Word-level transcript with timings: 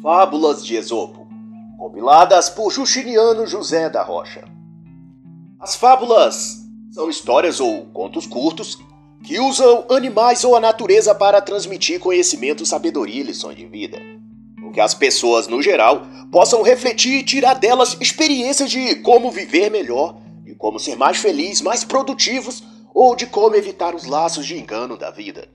Fábulas 0.00 0.64
de 0.64 0.76
Esopo, 0.76 1.26
compiladas 1.76 2.48
por 2.48 2.70
Justiniano 2.70 3.44
José 3.48 3.90
da 3.90 4.00
Rocha. 4.00 4.44
As 5.58 5.74
fábulas 5.74 6.58
são 6.92 7.10
histórias 7.10 7.58
ou 7.58 7.86
contos 7.86 8.24
curtos 8.24 8.78
que 9.24 9.40
usam 9.40 9.86
animais 9.90 10.44
ou 10.44 10.54
a 10.54 10.60
natureza 10.60 11.16
para 11.16 11.40
transmitir 11.40 11.98
conhecimento, 11.98 12.64
sabedoria 12.64 13.22
e 13.22 13.24
lições 13.24 13.56
de 13.56 13.66
vida. 13.66 13.98
O 14.62 14.70
que 14.70 14.80
as 14.80 14.94
pessoas, 14.94 15.48
no 15.48 15.60
geral, 15.60 16.02
possam 16.30 16.62
refletir 16.62 17.14
e 17.14 17.24
tirar 17.24 17.54
delas 17.54 17.96
experiências 18.00 18.70
de 18.70 18.94
como 18.96 19.32
viver 19.32 19.68
melhor, 19.68 20.16
de 20.44 20.54
como 20.54 20.78
ser 20.78 20.94
mais 20.94 21.16
feliz, 21.16 21.60
mais 21.60 21.82
produtivos 21.82 22.62
ou 22.94 23.16
de 23.16 23.26
como 23.26 23.56
evitar 23.56 23.96
os 23.96 24.04
laços 24.04 24.46
de 24.46 24.56
engano 24.56 24.96
da 24.96 25.10
vida. 25.10 25.48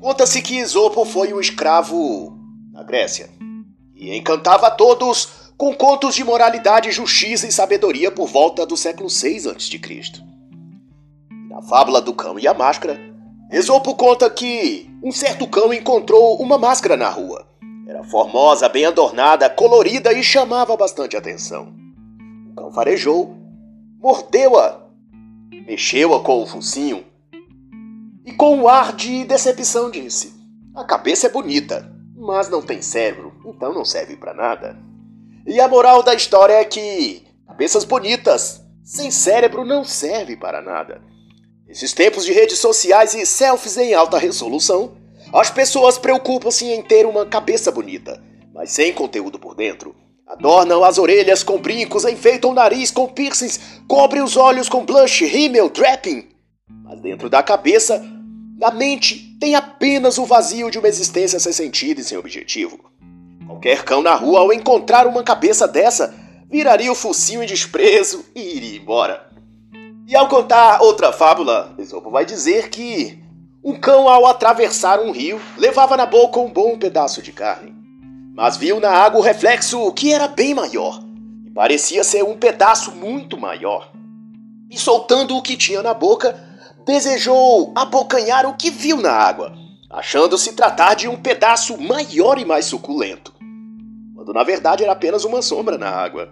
Conta-se 0.00 0.40
que 0.40 0.56
Esopo 0.56 1.04
foi 1.04 1.34
um 1.34 1.40
escravo 1.40 2.38
na 2.72 2.84
Grécia 2.84 3.28
e 3.96 4.16
encantava 4.16 4.66
a 4.66 4.70
todos 4.70 5.50
com 5.56 5.74
contos 5.74 6.14
de 6.14 6.22
moralidade, 6.22 6.92
justiça 6.92 7.46
e 7.46 7.52
sabedoria 7.52 8.10
por 8.10 8.28
volta 8.28 8.66
do 8.66 8.76
século 8.76 9.08
6 9.08 9.46
a.C. 9.46 9.80
Na 11.48 11.62
fábula 11.62 12.00
do 12.00 12.12
cão 12.12 12.38
e 12.38 12.46
a 12.46 12.52
máscara, 12.52 13.00
Esopo 13.50 13.94
conta 13.94 14.28
que 14.28 14.90
um 15.02 15.12
certo 15.12 15.46
cão 15.46 15.72
encontrou 15.72 16.36
uma 16.42 16.58
máscara 16.58 16.96
na 16.96 17.08
rua. 17.08 17.46
Era 17.86 18.02
formosa, 18.02 18.68
bem 18.68 18.84
adornada, 18.84 19.48
colorida 19.48 20.12
e 20.12 20.22
chamava 20.22 20.76
bastante 20.76 21.16
atenção. 21.16 21.72
O 22.50 22.54
cão 22.56 22.72
farejou, 22.72 23.36
mordeu-a, 24.00 24.80
mexeu-a 25.64 26.20
com 26.20 26.42
o 26.42 26.46
focinho 26.46 27.04
e 28.24 28.32
com 28.32 28.56
um 28.56 28.68
ar 28.68 28.92
de 28.92 29.24
decepção 29.24 29.92
disse: 29.92 30.34
A 30.74 30.82
cabeça 30.82 31.28
é 31.28 31.30
bonita, 31.30 31.88
mas 32.16 32.50
não 32.50 32.60
tem 32.60 32.82
cérebro, 32.82 33.25
então 33.46 33.72
não 33.72 33.84
serve 33.84 34.16
para 34.16 34.34
nada. 34.34 34.76
E 35.46 35.60
a 35.60 35.68
moral 35.68 36.02
da 36.02 36.14
história 36.14 36.54
é 36.54 36.64
que 36.64 37.22
cabeças 37.46 37.84
bonitas 37.84 38.60
sem 38.84 39.10
cérebro 39.10 39.64
não 39.64 39.84
serve 39.84 40.36
para 40.36 40.60
nada. 40.60 41.00
Nesses 41.66 41.92
tempos 41.92 42.24
de 42.24 42.32
redes 42.32 42.58
sociais 42.58 43.14
e 43.14 43.24
selfies 43.24 43.76
em 43.76 43.94
alta 43.94 44.18
resolução, 44.18 44.96
as 45.32 45.50
pessoas 45.50 45.98
preocupam-se 45.98 46.66
em 46.66 46.82
ter 46.82 47.06
uma 47.06 47.26
cabeça 47.26 47.72
bonita, 47.72 48.22
mas 48.54 48.70
sem 48.70 48.92
conteúdo 48.92 49.38
por 49.38 49.54
dentro. 49.54 49.94
Adornam 50.26 50.82
as 50.82 50.98
orelhas 50.98 51.42
com 51.42 51.58
brincos, 51.58 52.04
enfeitam 52.04 52.50
o 52.50 52.54
nariz 52.54 52.90
com 52.90 53.06
piercings, 53.06 53.60
cobrem 53.86 54.22
os 54.22 54.36
olhos 54.36 54.68
com 54.68 54.84
blush, 54.84 55.24
rímel, 55.24 55.68
draping. 55.68 56.28
Mas 56.84 57.00
dentro 57.00 57.28
da 57.28 57.42
cabeça, 57.42 58.04
da 58.56 58.70
mente, 58.72 59.36
tem 59.38 59.54
apenas 59.54 60.18
o 60.18 60.24
vazio 60.24 60.70
de 60.70 60.78
uma 60.78 60.88
existência 60.88 61.38
sem 61.38 61.52
sentido 61.52 62.00
e 62.00 62.04
sem 62.04 62.18
objetivo. 62.18 62.78
Qualquer 63.46 63.84
cão 63.84 64.02
na 64.02 64.14
rua, 64.14 64.40
ao 64.40 64.52
encontrar 64.52 65.06
uma 65.06 65.22
cabeça 65.22 65.68
dessa, 65.68 66.12
viraria 66.50 66.90
o 66.90 66.96
focinho 66.96 67.42
em 67.42 67.46
desprezo 67.46 68.24
e 68.34 68.56
iria 68.56 68.78
embora. 68.78 69.26
E 70.08 70.16
ao 70.16 70.28
contar 70.28 70.82
outra 70.82 71.12
fábula, 71.12 71.72
Esopo 71.78 72.10
vai 72.10 72.24
dizer 72.24 72.70
que 72.70 73.22
um 73.62 73.74
cão, 73.74 74.08
ao 74.08 74.26
atravessar 74.26 75.00
um 75.00 75.12
rio, 75.12 75.40
levava 75.56 75.96
na 75.96 76.06
boca 76.06 76.40
um 76.40 76.50
bom 76.50 76.76
pedaço 76.76 77.22
de 77.22 77.32
carne. 77.32 77.74
Mas 78.34 78.56
viu 78.56 78.80
na 78.80 78.90
água 78.90 79.20
o 79.20 79.22
reflexo 79.22 79.92
que 79.92 80.12
era 80.12 80.28
bem 80.28 80.54
maior, 80.54 81.00
e 81.44 81.50
parecia 81.50 82.04
ser 82.04 82.24
um 82.24 82.36
pedaço 82.36 82.92
muito 82.92 83.38
maior. 83.38 83.90
E 84.70 84.78
soltando 84.78 85.36
o 85.36 85.42
que 85.42 85.56
tinha 85.56 85.82
na 85.82 85.94
boca, 85.94 86.38
desejou 86.84 87.72
abocanhar 87.74 88.44
o 88.46 88.56
que 88.56 88.70
viu 88.70 88.98
na 88.98 89.12
água, 89.12 89.52
achando 89.90 90.36
se 90.36 90.52
tratar 90.52 90.94
de 90.94 91.08
um 91.08 91.16
pedaço 91.16 91.80
maior 91.80 92.38
e 92.38 92.44
mais 92.44 92.66
suculento 92.66 93.35
quando 94.26 94.34
na 94.34 94.42
verdade 94.42 94.82
era 94.82 94.92
apenas 94.92 95.24
uma 95.24 95.40
sombra 95.40 95.78
na 95.78 95.88
água. 95.88 96.28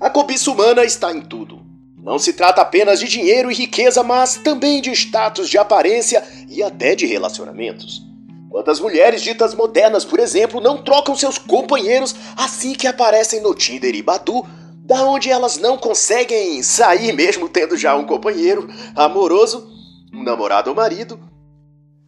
A 0.00 0.10
cobiça 0.10 0.50
humana 0.50 0.82
está 0.82 1.12
em 1.12 1.20
tudo. 1.20 1.60
Não 1.96 2.18
se 2.18 2.32
trata 2.32 2.60
apenas 2.60 2.98
de 2.98 3.06
dinheiro 3.06 3.52
e 3.52 3.54
riqueza, 3.54 4.02
mas 4.02 4.36
também 4.38 4.82
de 4.82 4.90
status, 4.90 5.48
de 5.48 5.56
aparência 5.56 6.24
e 6.48 6.60
até 6.60 6.96
de 6.96 7.06
relacionamentos. 7.06 8.02
Quantas 8.50 8.80
mulheres 8.80 9.22
ditas 9.22 9.54
modernas, 9.54 10.04
por 10.04 10.18
exemplo, 10.18 10.60
não 10.60 10.82
trocam 10.82 11.14
seus 11.14 11.38
companheiros 11.38 12.16
assim 12.36 12.72
que 12.72 12.88
aparecem 12.88 13.40
no 13.40 13.54
Tinder 13.54 13.94
e 13.94 14.02
Badu, 14.02 14.44
da 14.78 15.04
onde 15.04 15.30
elas 15.30 15.56
não 15.56 15.78
conseguem 15.78 16.60
sair 16.64 17.12
mesmo 17.12 17.48
tendo 17.48 17.76
já 17.76 17.94
um 17.94 18.06
companheiro 18.06 18.68
amoroso, 18.96 19.70
um 20.12 20.24
namorado 20.24 20.70
ou 20.70 20.74
marido, 20.74 21.20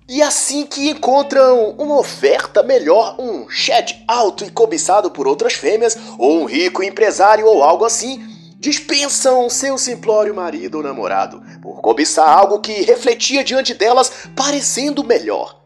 e 0.09 0.21
assim 0.21 0.67
que 0.67 0.91
encontram 0.91 1.71
uma 1.79 1.99
oferta 1.99 2.63
melhor, 2.63 3.17
um 3.19 3.49
chat 3.49 4.05
alto 4.07 4.45
e 4.45 4.51
cobiçado 4.51 5.11
por 5.11 5.27
outras 5.27 5.55
fêmeas, 5.55 5.97
ou 6.19 6.41
um 6.41 6.45
rico 6.45 6.83
empresário 6.83 7.47
ou 7.47 7.63
algo 7.63 7.85
assim, 7.85 8.21
dispensam 8.59 9.49
seu 9.49 9.79
simplório 9.79 10.35
marido 10.35 10.77
ou 10.77 10.85
namorado, 10.85 11.43
por 11.61 11.81
cobiçar 11.81 12.29
algo 12.29 12.61
que 12.61 12.83
refletia 12.83 13.43
diante 13.43 13.75
delas 13.75 14.13
parecendo 14.37 15.03
melhor. 15.03 15.61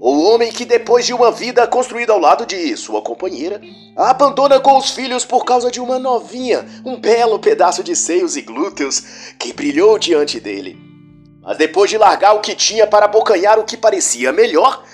O 0.00 0.22
homem 0.22 0.52
que, 0.52 0.64
depois 0.64 1.04
de 1.04 1.12
uma 1.12 1.32
vida 1.32 1.66
construída 1.66 2.12
ao 2.12 2.20
lado 2.20 2.46
de 2.46 2.76
sua 2.76 3.02
companheira, 3.02 3.60
a 3.96 4.10
abandona 4.10 4.60
com 4.60 4.78
os 4.78 4.92
filhos 4.92 5.24
por 5.24 5.44
causa 5.44 5.72
de 5.72 5.80
uma 5.80 5.98
novinha, 5.98 6.64
um 6.84 7.00
belo 7.00 7.38
pedaço 7.40 7.82
de 7.82 7.96
seios 7.96 8.36
e 8.36 8.42
glúteos 8.42 9.02
que 9.38 9.52
brilhou 9.52 9.98
diante 9.98 10.38
dele. 10.38 10.87
Mas 11.48 11.56
depois 11.56 11.88
de 11.88 11.96
largar 11.96 12.34
o 12.34 12.40
que 12.40 12.54
tinha 12.54 12.86
para 12.86 13.06
abocanhar 13.06 13.58
o 13.58 13.64
que 13.64 13.74
parecia 13.74 14.30
melhor, 14.30 14.84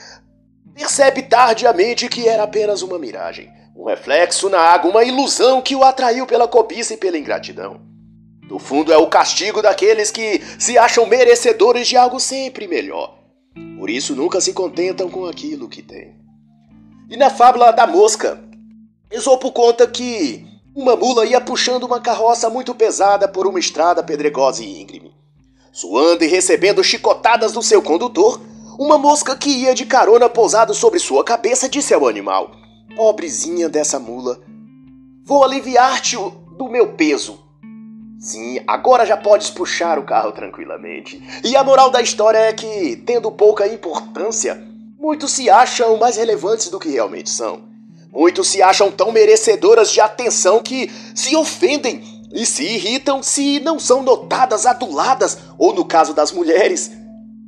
percebe 0.72 1.22
tardiamente 1.22 2.08
que 2.08 2.28
era 2.28 2.44
apenas 2.44 2.80
uma 2.80 2.96
miragem, 2.96 3.52
um 3.74 3.86
reflexo 3.86 4.48
na 4.48 4.60
água, 4.60 4.88
uma 4.88 5.02
ilusão 5.02 5.60
que 5.60 5.74
o 5.74 5.82
atraiu 5.82 6.28
pela 6.28 6.46
cobiça 6.46 6.94
e 6.94 6.96
pela 6.96 7.18
ingratidão. 7.18 7.80
No 8.48 8.60
fundo, 8.60 8.92
é 8.92 8.96
o 8.96 9.08
castigo 9.08 9.60
daqueles 9.60 10.12
que 10.12 10.40
se 10.56 10.78
acham 10.78 11.06
merecedores 11.06 11.88
de 11.88 11.96
algo 11.96 12.20
sempre 12.20 12.68
melhor. 12.68 13.18
Por 13.76 13.90
isso, 13.90 14.14
nunca 14.14 14.40
se 14.40 14.52
contentam 14.52 15.10
com 15.10 15.26
aquilo 15.26 15.68
que 15.68 15.82
têm. 15.82 16.14
E 17.10 17.16
na 17.16 17.30
fábula 17.30 17.72
da 17.72 17.84
mosca, 17.84 18.40
Esopo 19.10 19.50
conta 19.50 19.88
que 19.88 20.46
uma 20.72 20.94
mula 20.94 21.26
ia 21.26 21.40
puxando 21.40 21.82
uma 21.82 22.00
carroça 22.00 22.48
muito 22.48 22.72
pesada 22.76 23.26
por 23.26 23.44
uma 23.44 23.58
estrada 23.58 24.04
pedregosa 24.04 24.62
e 24.62 24.80
íngreme. 24.80 25.23
Suando 25.74 26.22
e 26.22 26.28
recebendo 26.28 26.84
chicotadas 26.84 27.50
do 27.50 27.60
seu 27.60 27.82
condutor, 27.82 28.40
uma 28.78 28.96
mosca 28.96 29.34
que 29.34 29.50
ia 29.50 29.74
de 29.74 29.84
carona 29.84 30.28
pousado 30.28 30.72
sobre 30.72 31.00
sua 31.00 31.24
cabeça 31.24 31.68
disse 31.68 31.92
ao 31.92 32.06
animal: 32.06 32.52
Pobrezinha 32.94 33.68
dessa 33.68 33.98
mula, 33.98 34.38
vou 35.24 35.42
aliviar-te 35.42 36.16
do 36.56 36.68
meu 36.68 36.92
peso. 36.92 37.40
Sim, 38.20 38.60
agora 38.68 39.04
já 39.04 39.16
podes 39.16 39.50
puxar 39.50 39.98
o 39.98 40.04
carro 40.04 40.30
tranquilamente. 40.30 41.20
E 41.42 41.56
a 41.56 41.64
moral 41.64 41.90
da 41.90 42.00
história 42.00 42.38
é 42.38 42.52
que, 42.52 42.94
tendo 43.04 43.32
pouca 43.32 43.66
importância, 43.66 44.64
muitos 44.96 45.32
se 45.32 45.50
acham 45.50 45.96
mais 45.96 46.16
relevantes 46.16 46.68
do 46.68 46.78
que 46.78 46.88
realmente 46.88 47.28
são. 47.28 47.64
Muitos 48.12 48.46
se 48.46 48.62
acham 48.62 48.92
tão 48.92 49.10
merecedoras 49.10 49.90
de 49.90 50.00
atenção 50.00 50.62
que 50.62 50.88
se 51.16 51.34
ofendem 51.34 52.13
e 52.34 52.44
se 52.44 52.64
irritam 52.64 53.22
se 53.22 53.60
não 53.60 53.78
são 53.78 54.02
notadas, 54.02 54.66
aduladas, 54.66 55.38
ou 55.56 55.72
no 55.72 55.84
caso 55.84 56.12
das 56.12 56.32
mulheres, 56.32 56.90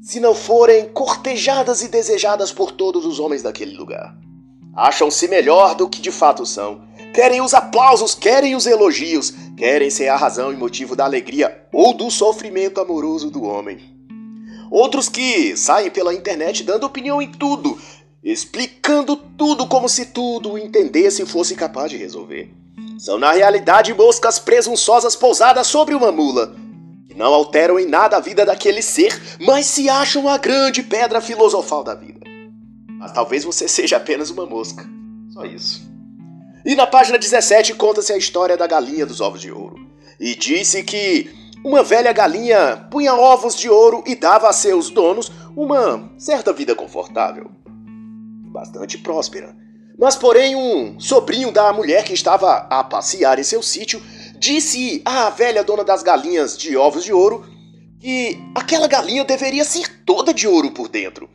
se 0.01 0.21
não 0.21 0.33
forem 0.33 0.89
cortejadas 0.91 1.83
e 1.83 1.89
desejadas 1.89 2.53
por 2.53 2.71
todos 2.71 3.05
os 3.05 3.19
homens 3.19 3.43
daquele 3.43 3.77
lugar. 3.77 4.17
Acham-se 4.77 5.27
melhor 5.27 5.75
do 5.75 5.89
que 5.89 6.01
de 6.01 6.13
fato 6.13 6.47
são. 6.47 6.87
Querem 7.13 7.41
os 7.41 7.53
aplausos, 7.53 8.15
querem 8.15 8.55
os 8.55 8.67
elogios, 8.67 9.33
querem 9.57 9.91
ser 9.91 10.07
a 10.07 10.17
razão 10.17 10.53
e 10.53 10.57
motivo 10.57 10.95
da 10.95 11.05
alegria 11.05 11.67
ou 11.73 11.93
do 11.93 12.09
sofrimento 12.09 12.81
amoroso 12.81 13.29
do 13.29 13.43
homem. 13.43 13.81
Outros 14.71 15.09
que 15.09 15.57
saem 15.57 15.91
pela 15.91 16.15
internet 16.15 16.63
dando 16.63 16.85
opinião 16.85 17.21
em 17.21 17.33
tudo, 17.33 17.77
explicando 18.23 19.17
tudo 19.17 19.67
como 19.67 19.89
se 19.89 20.07
tudo 20.07 20.59
entendesse 20.59 21.23
e 21.23 21.27
fosse 21.27 21.57
capaz 21.57 21.91
de 21.91 21.97
resolver. 21.97 22.66
São 22.99 23.19
na 23.19 23.33
realidade 23.33 23.93
moscas 23.93 24.39
presunçosas 24.39 25.15
pousadas 25.15 25.67
sobre 25.67 25.95
uma 25.95 26.11
mula, 26.11 26.57
que 27.07 27.15
não 27.15 27.33
alteram 27.33 27.79
em 27.79 27.87
nada 27.87 28.17
a 28.17 28.21
vida 28.21 28.45
daquele 28.45 28.81
ser, 28.81 29.21
mas 29.39 29.67
se 29.67 29.89
acham 29.89 30.27
a 30.29 30.39
grande 30.39 30.83
pedra 30.83 31.21
filosofal 31.21 31.85
da 31.85 31.95
vida. 31.95 32.21
Mas 32.99 33.13
talvez 33.13 33.45
você 33.45 33.69
seja 33.69 33.99
apenas 33.99 34.31
uma 34.31 34.47
mosca. 34.47 34.85
Só 35.31 35.45
isso. 35.45 35.87
E 36.65 36.75
na 36.75 36.87
página 36.87 37.19
17 37.19 37.75
conta-se 37.75 38.13
a 38.13 38.17
história 38.17 38.57
da 38.57 38.67
galinha 38.67 39.05
dos 39.05 39.21
ovos 39.21 39.41
de 39.41 39.53
ouro. 39.53 39.77
E 40.19 40.35
disse 40.35 40.83
que 40.83 41.31
uma 41.63 41.83
velha 41.83 42.13
galinha 42.13 42.89
punha 42.91 43.15
ovos 43.15 43.55
de 43.55 43.69
ouro 43.69 44.03
e 44.07 44.15
dava 44.15 44.49
a 44.49 44.53
seus 44.53 44.89
donos 44.89 45.31
uma 45.55 46.11
certa 46.17 46.53
vida 46.53 46.75
confortável. 46.75 47.51
Bastante 48.47 48.97
próspera 48.97 49.55
mas, 49.99 50.15
porém, 50.15 50.55
um 50.55 51.01
sobrinho 51.01 51.51
da 51.51 51.73
mulher 51.73 52.05
que 52.05 52.13
estava 52.13 52.67
a 52.69 52.85
passear 52.85 53.39
em 53.39 53.45
seu 53.45 53.63
sítio 53.63 54.03
disse 54.39 55.01
à 55.05 55.31
velha 55.31 55.65
dona 55.65 55.83
das 55.83 56.03
galinhas 56.03 56.57
de 56.57 56.77
ovos 56.77 57.05
de 57.05 57.13
ouro 57.13 57.47
que 57.99 58.39
aquela 58.55 58.87
galinha 58.87 59.25
deveria 59.25 59.65
ser 59.65 60.05
toda 60.05 60.35
de 60.35 60.47
ouro 60.47 60.71
por 60.71 60.89
dentro. 60.89 61.29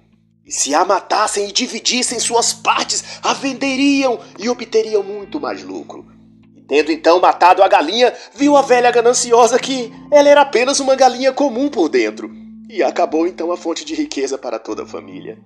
E 0.45 0.51
se 0.51 0.75
a 0.75 0.85
matassem 0.85 1.49
e 1.49 1.51
dividissem 1.51 2.19
suas 2.19 2.53
partes, 2.53 3.03
a 3.23 3.33
venderiam 3.33 4.19
e 4.37 4.47
obteriam 4.47 5.01
muito 5.01 5.39
mais 5.39 5.63
lucro. 5.63 6.05
E 6.55 6.61
tendo 6.61 6.91
então 6.91 7.19
matado 7.19 7.63
a 7.63 7.67
galinha, 7.67 8.13
viu 8.35 8.55
a 8.55 8.61
velha 8.61 8.91
gananciosa 8.91 9.57
que 9.57 9.91
ela 10.11 10.29
era 10.29 10.41
apenas 10.41 10.79
uma 10.79 10.95
galinha 10.95 11.31
comum 11.31 11.67
por 11.67 11.89
dentro. 11.89 12.31
E 12.69 12.83
acabou 12.83 13.25
então 13.25 13.51
a 13.51 13.57
fonte 13.57 13.83
de 13.83 13.95
riqueza 13.95 14.37
para 14.37 14.59
toda 14.59 14.83
a 14.83 14.87
família. 14.87 15.39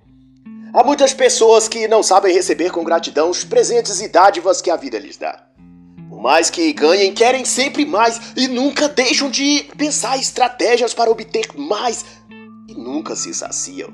Há 0.72 0.84
muitas 0.84 1.14
pessoas 1.14 1.68
que 1.68 1.88
não 1.88 2.02
sabem 2.02 2.34
receber 2.34 2.70
com 2.70 2.84
gratidão 2.84 3.30
os 3.30 3.44
presentes 3.44 4.00
e 4.00 4.08
dádivas 4.08 4.60
que 4.60 4.70
a 4.70 4.76
vida 4.76 4.98
lhes 4.98 5.16
dá. 5.16 5.46
Por 6.08 6.20
mais 6.20 6.50
que 6.50 6.72
ganhem, 6.72 7.12
querem 7.12 7.44
sempre 7.44 7.84
mais 7.84 8.32
e 8.36 8.48
nunca 8.48 8.88
deixam 8.88 9.30
de 9.30 9.64
pensar 9.76 10.18
estratégias 10.18 10.94
para 10.94 11.10
obter 11.10 11.48
mais 11.56 12.04
e 12.68 12.74
nunca 12.74 13.14
se 13.14 13.32
saciam. 13.32 13.90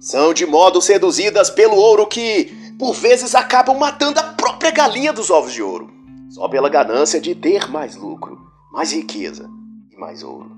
São 0.00 0.34
de 0.34 0.44
modo 0.46 0.80
seduzidas 0.80 1.50
pelo 1.50 1.76
ouro 1.76 2.06
que, 2.06 2.52
por 2.78 2.92
vezes, 2.92 3.34
acabam 3.34 3.78
matando 3.78 4.20
a 4.20 4.22
própria 4.22 4.70
galinha 4.70 5.12
dos 5.12 5.30
ovos 5.30 5.52
de 5.52 5.62
ouro, 5.62 5.90
só 6.30 6.48
pela 6.48 6.68
ganância 6.68 7.20
de 7.20 7.34
ter 7.34 7.70
mais 7.70 7.96
lucro, 7.96 8.38
mais 8.72 8.92
riqueza 8.92 9.48
e 9.90 9.96
mais 9.96 10.22
ouro. 10.22 10.53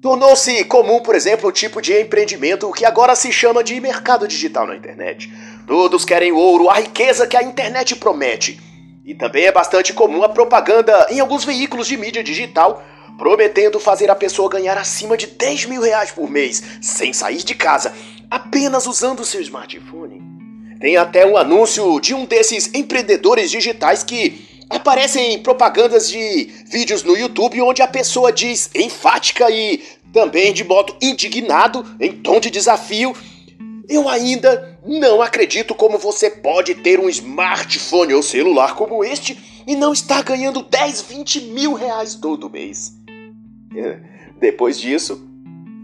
Tornou-se 0.00 0.64
comum, 0.64 1.00
por 1.00 1.14
exemplo, 1.14 1.48
o 1.48 1.52
tipo 1.52 1.82
de 1.82 1.98
empreendimento 2.00 2.70
que 2.72 2.86
agora 2.86 3.14
se 3.14 3.30
chama 3.30 3.62
de 3.62 3.78
mercado 3.80 4.26
digital 4.26 4.66
na 4.66 4.74
internet. 4.74 5.30
Todos 5.66 6.06
querem 6.06 6.32
ouro, 6.32 6.70
a 6.70 6.74
riqueza 6.74 7.26
que 7.26 7.36
a 7.36 7.42
internet 7.42 7.94
promete 7.96 8.58
e 9.04 9.14
também 9.14 9.44
é 9.44 9.52
bastante 9.52 9.92
comum 9.92 10.22
a 10.22 10.28
propaganda 10.28 11.06
em 11.10 11.20
alguns 11.20 11.44
veículos 11.44 11.86
de 11.86 11.96
mídia 11.96 12.22
digital 12.22 12.82
prometendo 13.18 13.78
fazer 13.78 14.10
a 14.10 14.14
pessoa 14.14 14.48
ganhar 14.48 14.78
acima 14.78 15.14
de 15.14 15.26
10 15.26 15.66
mil 15.66 15.82
reais 15.82 16.10
por 16.10 16.30
mês 16.30 16.62
sem 16.80 17.12
sair 17.12 17.42
de 17.42 17.54
casa, 17.54 17.92
apenas 18.30 18.86
usando 18.86 19.26
seu 19.26 19.42
smartphone. 19.42 20.22
Tem 20.80 20.96
até 20.96 21.26
um 21.26 21.36
anúncio 21.36 22.00
de 22.00 22.14
um 22.14 22.24
desses 22.24 22.72
empreendedores 22.72 23.50
digitais 23.50 24.02
que 24.02 24.48
aparecem 24.70 25.34
em 25.34 25.38
propagandas 25.42 26.08
de 26.08 26.44
vídeos 26.70 27.02
no 27.02 27.16
YouTube 27.16 27.60
onde 27.60 27.82
a 27.82 27.88
pessoa 27.88 28.32
diz 28.32 28.70
enfática 28.74 29.50
e 29.50 29.82
também 30.12 30.52
de 30.52 30.64
modo 30.64 30.96
indignado, 31.02 31.84
em 32.00 32.12
tom 32.12 32.38
de 32.40 32.50
desafio, 32.50 33.14
eu 33.88 34.08
ainda 34.08 34.78
não 34.86 35.20
acredito 35.20 35.74
como 35.74 35.98
você 35.98 36.30
pode 36.30 36.76
ter 36.76 37.00
um 37.00 37.08
smartphone 37.08 38.14
ou 38.14 38.22
celular 38.22 38.76
como 38.76 39.04
este 39.04 39.36
e 39.66 39.74
não 39.74 39.92
estar 39.92 40.22
ganhando 40.22 40.62
10, 40.62 41.02
20 41.02 41.40
mil 41.46 41.74
reais 41.74 42.14
todo 42.14 42.48
mês. 42.48 42.92
É, 43.76 43.98
depois 44.38 44.78
disso, 44.78 45.20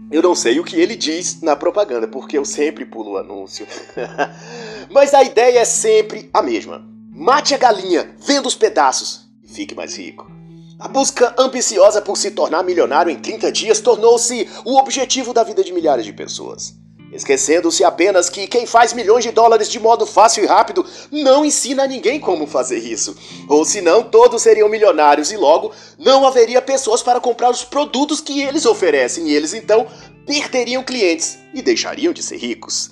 eu 0.09 0.21
não 0.21 0.33
sei 0.33 0.59
o 0.59 0.63
que 0.63 0.79
ele 0.79 0.95
diz 0.95 1.41
na 1.41 1.55
propaganda, 1.55 2.07
porque 2.07 2.37
eu 2.37 2.45
sempre 2.45 2.85
pulo 2.85 3.11
o 3.11 3.17
anúncio. 3.17 3.67
Mas 4.89 5.13
a 5.13 5.23
ideia 5.23 5.59
é 5.59 5.65
sempre 5.65 6.29
a 6.33 6.41
mesma. 6.41 6.96
Mate 7.19 7.55
a 7.55 7.57
galinha, 7.57 8.15
venda 8.19 8.47
os 8.47 8.53
pedaços 8.53 9.27
e 9.43 9.47
fique 9.47 9.73
mais 9.73 9.97
rico. 9.97 10.29
A 10.77 10.87
busca 10.87 11.33
ambiciosa 11.35 11.99
por 11.99 12.15
se 12.15 12.29
tornar 12.29 12.61
milionário 12.63 13.11
em 13.11 13.17
30 13.17 13.51
dias 13.51 13.79
tornou-se 13.79 14.47
o 14.63 14.77
objetivo 14.77 15.33
da 15.33 15.43
vida 15.43 15.63
de 15.63 15.73
milhares 15.73 16.05
de 16.05 16.13
pessoas 16.13 16.75
esquecendo-se 17.11 17.83
apenas 17.83 18.29
que 18.29 18.45
quem 18.45 18.65
faz 18.65 18.93
milhões 18.93 19.23
de 19.23 19.31
dólares 19.31 19.69
de 19.69 19.79
modo 19.79 20.05
fácil 20.05 20.43
e 20.43 20.47
rápido 20.47 20.85
não 21.11 21.45
ensina 21.45 21.83
a 21.83 21.87
ninguém 21.87 22.19
como 22.19 22.45
fazer 22.45 22.79
isso. 22.79 23.15
Ou 23.47 23.63
senão 23.65 24.03
todos 24.03 24.41
seriam 24.41 24.69
milionários 24.69 25.31
e 25.31 25.37
logo 25.37 25.71
não 25.97 26.27
haveria 26.27 26.61
pessoas 26.61 27.01
para 27.01 27.19
comprar 27.19 27.49
os 27.49 27.63
produtos 27.63 28.21
que 28.21 28.41
eles 28.41 28.65
oferecem 28.65 29.29
e 29.29 29.33
eles 29.33 29.53
então 29.53 29.87
perderiam 30.25 30.83
clientes 30.83 31.39
e 31.53 31.61
deixariam 31.61 32.11
de 32.11 32.21
ser 32.21 32.37
ricos. 32.37 32.91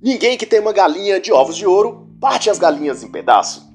Ninguém 0.00 0.38
que 0.38 0.46
tem 0.46 0.60
uma 0.60 0.72
galinha 0.72 1.20
de 1.20 1.32
ovos 1.32 1.56
de 1.56 1.66
ouro 1.66 2.06
parte 2.20 2.48
as 2.48 2.58
galinhas 2.58 3.02
em 3.02 3.08
pedaço. 3.08 3.65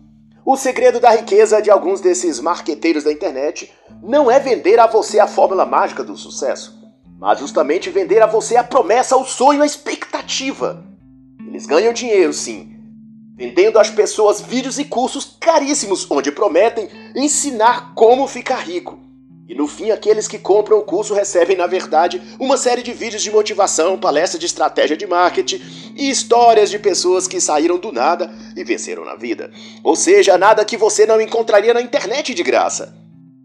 O 0.51 0.57
segredo 0.57 0.99
da 0.99 1.11
riqueza 1.11 1.61
de 1.61 1.71
alguns 1.71 2.01
desses 2.01 2.41
marqueteiros 2.41 3.05
da 3.05 3.11
internet 3.13 3.71
não 4.03 4.29
é 4.29 4.37
vender 4.37 4.81
a 4.81 4.85
você 4.85 5.17
a 5.17 5.25
fórmula 5.25 5.65
mágica 5.65 6.03
do 6.03 6.17
sucesso 6.17 6.81
mas 7.17 7.39
justamente 7.39 7.89
vender 7.89 8.21
a 8.21 8.25
você 8.25 8.57
a 8.57 8.63
promessa, 8.63 9.15
o 9.15 9.23
sonho, 9.23 9.61
a 9.61 9.65
expectativa. 9.65 10.83
Eles 11.47 11.67
ganham 11.67 11.93
dinheiro, 11.93 12.33
sim, 12.33 12.75
vendendo 13.35 13.77
às 13.77 13.91
pessoas 13.91 14.41
vídeos 14.41 14.77
e 14.79 14.85
cursos 14.85 15.37
caríssimos 15.39 16.09
onde 16.09 16.31
prometem 16.31 16.89
ensinar 17.15 17.93
como 17.93 18.27
ficar 18.27 18.57
rico. 18.57 18.99
E 19.51 19.53
no 19.53 19.67
fim, 19.67 19.91
aqueles 19.91 20.29
que 20.29 20.39
compram 20.39 20.77
o 20.77 20.81
curso 20.81 21.13
recebem, 21.13 21.57
na 21.57 21.67
verdade, 21.67 22.21
uma 22.39 22.55
série 22.55 22.81
de 22.81 22.93
vídeos 22.93 23.21
de 23.21 23.29
motivação, 23.29 23.99
palestras 23.99 24.39
de 24.39 24.45
estratégia 24.45 24.95
de 24.95 25.05
marketing 25.05 25.61
e 25.93 26.09
histórias 26.09 26.69
de 26.69 26.79
pessoas 26.79 27.27
que 27.27 27.41
saíram 27.41 27.77
do 27.77 27.91
nada 27.91 28.33
e 28.55 28.63
venceram 28.63 29.03
na 29.03 29.15
vida. 29.15 29.51
Ou 29.83 29.93
seja, 29.93 30.37
nada 30.37 30.63
que 30.63 30.77
você 30.77 31.05
não 31.05 31.19
encontraria 31.19 31.73
na 31.73 31.81
internet 31.81 32.33
de 32.33 32.43
graça. 32.43 32.95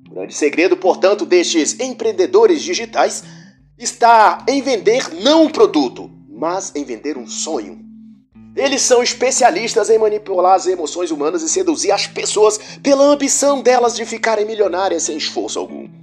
O 0.08 0.14
grande 0.14 0.32
segredo, 0.32 0.76
portanto, 0.76 1.26
destes 1.26 1.76
empreendedores 1.80 2.62
digitais 2.62 3.24
está 3.76 4.44
em 4.48 4.62
vender 4.62 5.12
não 5.12 5.46
um 5.46 5.50
produto, 5.50 6.08
mas 6.30 6.70
em 6.76 6.84
vender 6.84 7.18
um 7.18 7.26
sonho. 7.26 7.84
Eles 8.54 8.80
são 8.80 9.02
especialistas 9.02 9.90
em 9.90 9.98
manipular 9.98 10.54
as 10.54 10.68
emoções 10.68 11.10
humanas 11.10 11.42
e 11.42 11.48
seduzir 11.48 11.90
as 11.90 12.06
pessoas 12.06 12.58
pela 12.80 13.04
ambição 13.04 13.60
delas 13.60 13.96
de 13.96 14.06
ficarem 14.06 14.46
milionárias 14.46 15.02
sem 15.02 15.16
esforço 15.16 15.58
algum. 15.58 15.95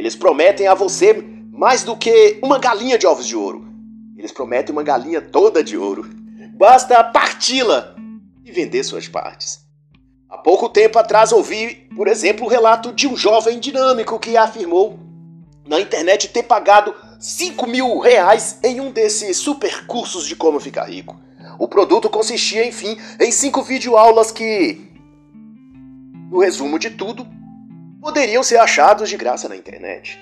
Eles 0.00 0.16
prometem 0.16 0.66
a 0.66 0.72
você 0.72 1.22
mais 1.52 1.82
do 1.82 1.94
que 1.94 2.38
uma 2.42 2.58
galinha 2.58 2.96
de 2.96 3.06
ovos 3.06 3.26
de 3.26 3.36
ouro. 3.36 3.68
Eles 4.16 4.32
prometem 4.32 4.72
uma 4.72 4.82
galinha 4.82 5.20
toda 5.20 5.62
de 5.62 5.76
ouro. 5.76 6.08
Basta 6.56 7.04
parti-la 7.04 7.94
e 8.42 8.50
vender 8.50 8.82
suas 8.82 9.06
partes. 9.06 9.60
Há 10.26 10.38
pouco 10.38 10.70
tempo 10.70 10.98
atrás 10.98 11.32
ouvi, 11.32 11.86
por 11.94 12.08
exemplo, 12.08 12.46
o 12.46 12.48
relato 12.48 12.94
de 12.94 13.06
um 13.06 13.14
jovem 13.14 13.60
dinâmico 13.60 14.18
que 14.18 14.38
afirmou 14.38 14.98
na 15.68 15.78
internet 15.78 16.28
ter 16.28 16.44
pagado 16.44 16.94
5 17.18 17.66
mil 17.66 17.98
reais 17.98 18.58
em 18.64 18.80
um 18.80 18.90
desses 18.90 19.36
super 19.36 19.84
cursos 19.86 20.26
de 20.26 20.34
como 20.34 20.58
ficar 20.58 20.84
rico. 20.84 21.14
O 21.58 21.68
produto 21.68 22.08
consistia, 22.08 22.66
enfim, 22.66 22.96
em 23.20 23.30
cinco 23.30 23.62
videoaulas 23.62 24.32
que, 24.32 24.80
no 26.30 26.38
resumo 26.38 26.78
de 26.78 26.88
tudo, 26.88 27.26
poderiam 28.00 28.42
ser 28.42 28.58
achados 28.58 29.08
de 29.08 29.16
graça 29.16 29.48
na 29.48 29.56
internet. 29.56 30.18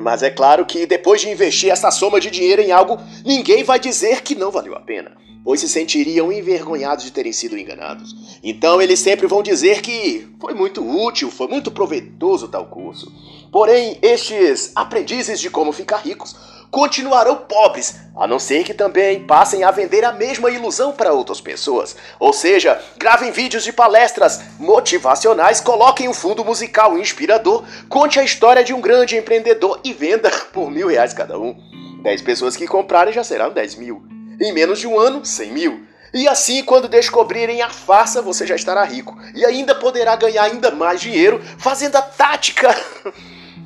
Mas 0.00 0.22
é 0.22 0.30
claro 0.30 0.66
que 0.66 0.86
depois 0.86 1.20
de 1.20 1.30
investir 1.30 1.70
essa 1.70 1.90
soma 1.90 2.20
de 2.20 2.30
dinheiro 2.30 2.60
em 2.60 2.72
algo, 2.72 2.98
ninguém 3.24 3.62
vai 3.62 3.78
dizer 3.78 4.22
que 4.22 4.34
não 4.34 4.50
valeu 4.50 4.74
a 4.74 4.80
pena, 4.80 5.12
pois 5.44 5.60
se 5.60 5.68
sentiriam 5.68 6.32
envergonhados 6.32 7.04
de 7.04 7.12
terem 7.12 7.32
sido 7.32 7.56
enganados. 7.56 8.38
Então 8.42 8.82
eles 8.82 8.98
sempre 8.98 9.26
vão 9.26 9.42
dizer 9.42 9.80
que 9.80 10.28
foi 10.40 10.52
muito 10.52 10.82
útil, 10.82 11.30
foi 11.30 11.46
muito 11.46 11.70
proveitoso 11.70 12.48
tal 12.48 12.66
curso. 12.66 13.10
Porém, 13.50 13.98
estes 14.02 14.72
aprendizes 14.74 15.40
de 15.40 15.50
como 15.50 15.72
ficar 15.72 15.98
ricos 15.98 16.34
continuarão 16.70 17.36
pobres, 17.36 17.96
a 18.14 18.26
não 18.26 18.38
ser 18.38 18.62
que 18.64 18.74
também 18.74 19.24
passem 19.24 19.64
a 19.64 19.70
vender 19.70 20.04
a 20.04 20.12
mesma 20.12 20.50
ilusão 20.50 20.92
para 20.92 21.12
outras 21.12 21.40
pessoas. 21.40 21.96
Ou 22.20 22.32
seja, 22.32 22.80
gravem 22.96 23.30
vídeos 23.30 23.64
de 23.64 23.72
palestras 23.72 24.40
motivacionais, 24.58 25.60
coloquem 25.60 26.08
um 26.08 26.14
fundo 26.14 26.44
musical 26.44 26.98
inspirador, 26.98 27.64
conte 27.88 28.18
a 28.18 28.24
história 28.24 28.62
de 28.62 28.74
um 28.74 28.80
grande 28.80 29.16
empreendedor 29.16 29.80
e 29.82 29.92
venda 29.92 30.30
por 30.52 30.70
mil 30.70 30.88
reais 30.88 31.14
cada 31.14 31.38
um. 31.38 31.56
10 32.02 32.22
pessoas 32.22 32.56
que 32.56 32.66
comprarem 32.66 33.12
já 33.12 33.24
serão 33.24 33.50
10 33.50 33.74
mil. 33.76 34.02
Em 34.40 34.52
menos 34.52 34.78
de 34.78 34.86
um 34.86 34.98
ano, 34.98 35.24
100 35.24 35.52
mil. 35.52 35.87
E 36.12 36.26
assim, 36.26 36.62
quando 36.62 36.88
descobrirem 36.88 37.60
a 37.62 37.68
farsa, 37.68 38.22
você 38.22 38.46
já 38.46 38.54
estará 38.56 38.82
rico. 38.84 39.16
E 39.34 39.44
ainda 39.44 39.74
poderá 39.74 40.16
ganhar 40.16 40.44
ainda 40.44 40.70
mais 40.70 41.00
dinheiro 41.00 41.42
fazendo 41.58 41.96
a 41.96 42.02
tática 42.02 42.74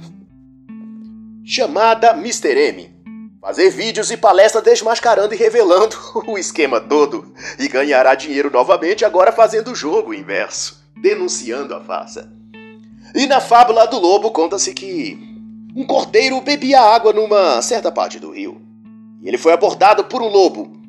chamada 1.44 2.10
Mr. 2.10 2.56
M. 2.56 2.92
Fazer 3.40 3.70
vídeos 3.70 4.10
e 4.10 4.16
palestras 4.16 4.62
desmascarando 4.62 5.34
e 5.34 5.36
revelando 5.36 5.96
o 6.26 6.38
esquema 6.38 6.80
todo. 6.80 7.34
E 7.58 7.68
ganhará 7.68 8.14
dinheiro 8.14 8.50
novamente 8.50 9.04
agora 9.04 9.32
fazendo 9.32 9.72
o 9.72 9.74
jogo 9.74 10.14
inverso, 10.14 10.82
denunciando 10.96 11.74
a 11.74 11.80
farsa. 11.80 12.30
E 13.14 13.26
na 13.26 13.40
fábula 13.40 13.86
do 13.86 13.98
lobo 13.98 14.30
conta-se 14.30 14.72
que 14.72 15.18
um 15.74 15.84
cordeiro 15.84 16.40
bebia 16.40 16.80
água 16.80 17.12
numa 17.12 17.60
certa 17.62 17.90
parte 17.90 18.18
do 18.18 18.30
rio. 18.30 18.60
E 19.22 19.28
ele 19.28 19.38
foi 19.38 19.52
abordado 19.52 20.04
por 20.04 20.22
um 20.22 20.28
lobo. 20.28 20.81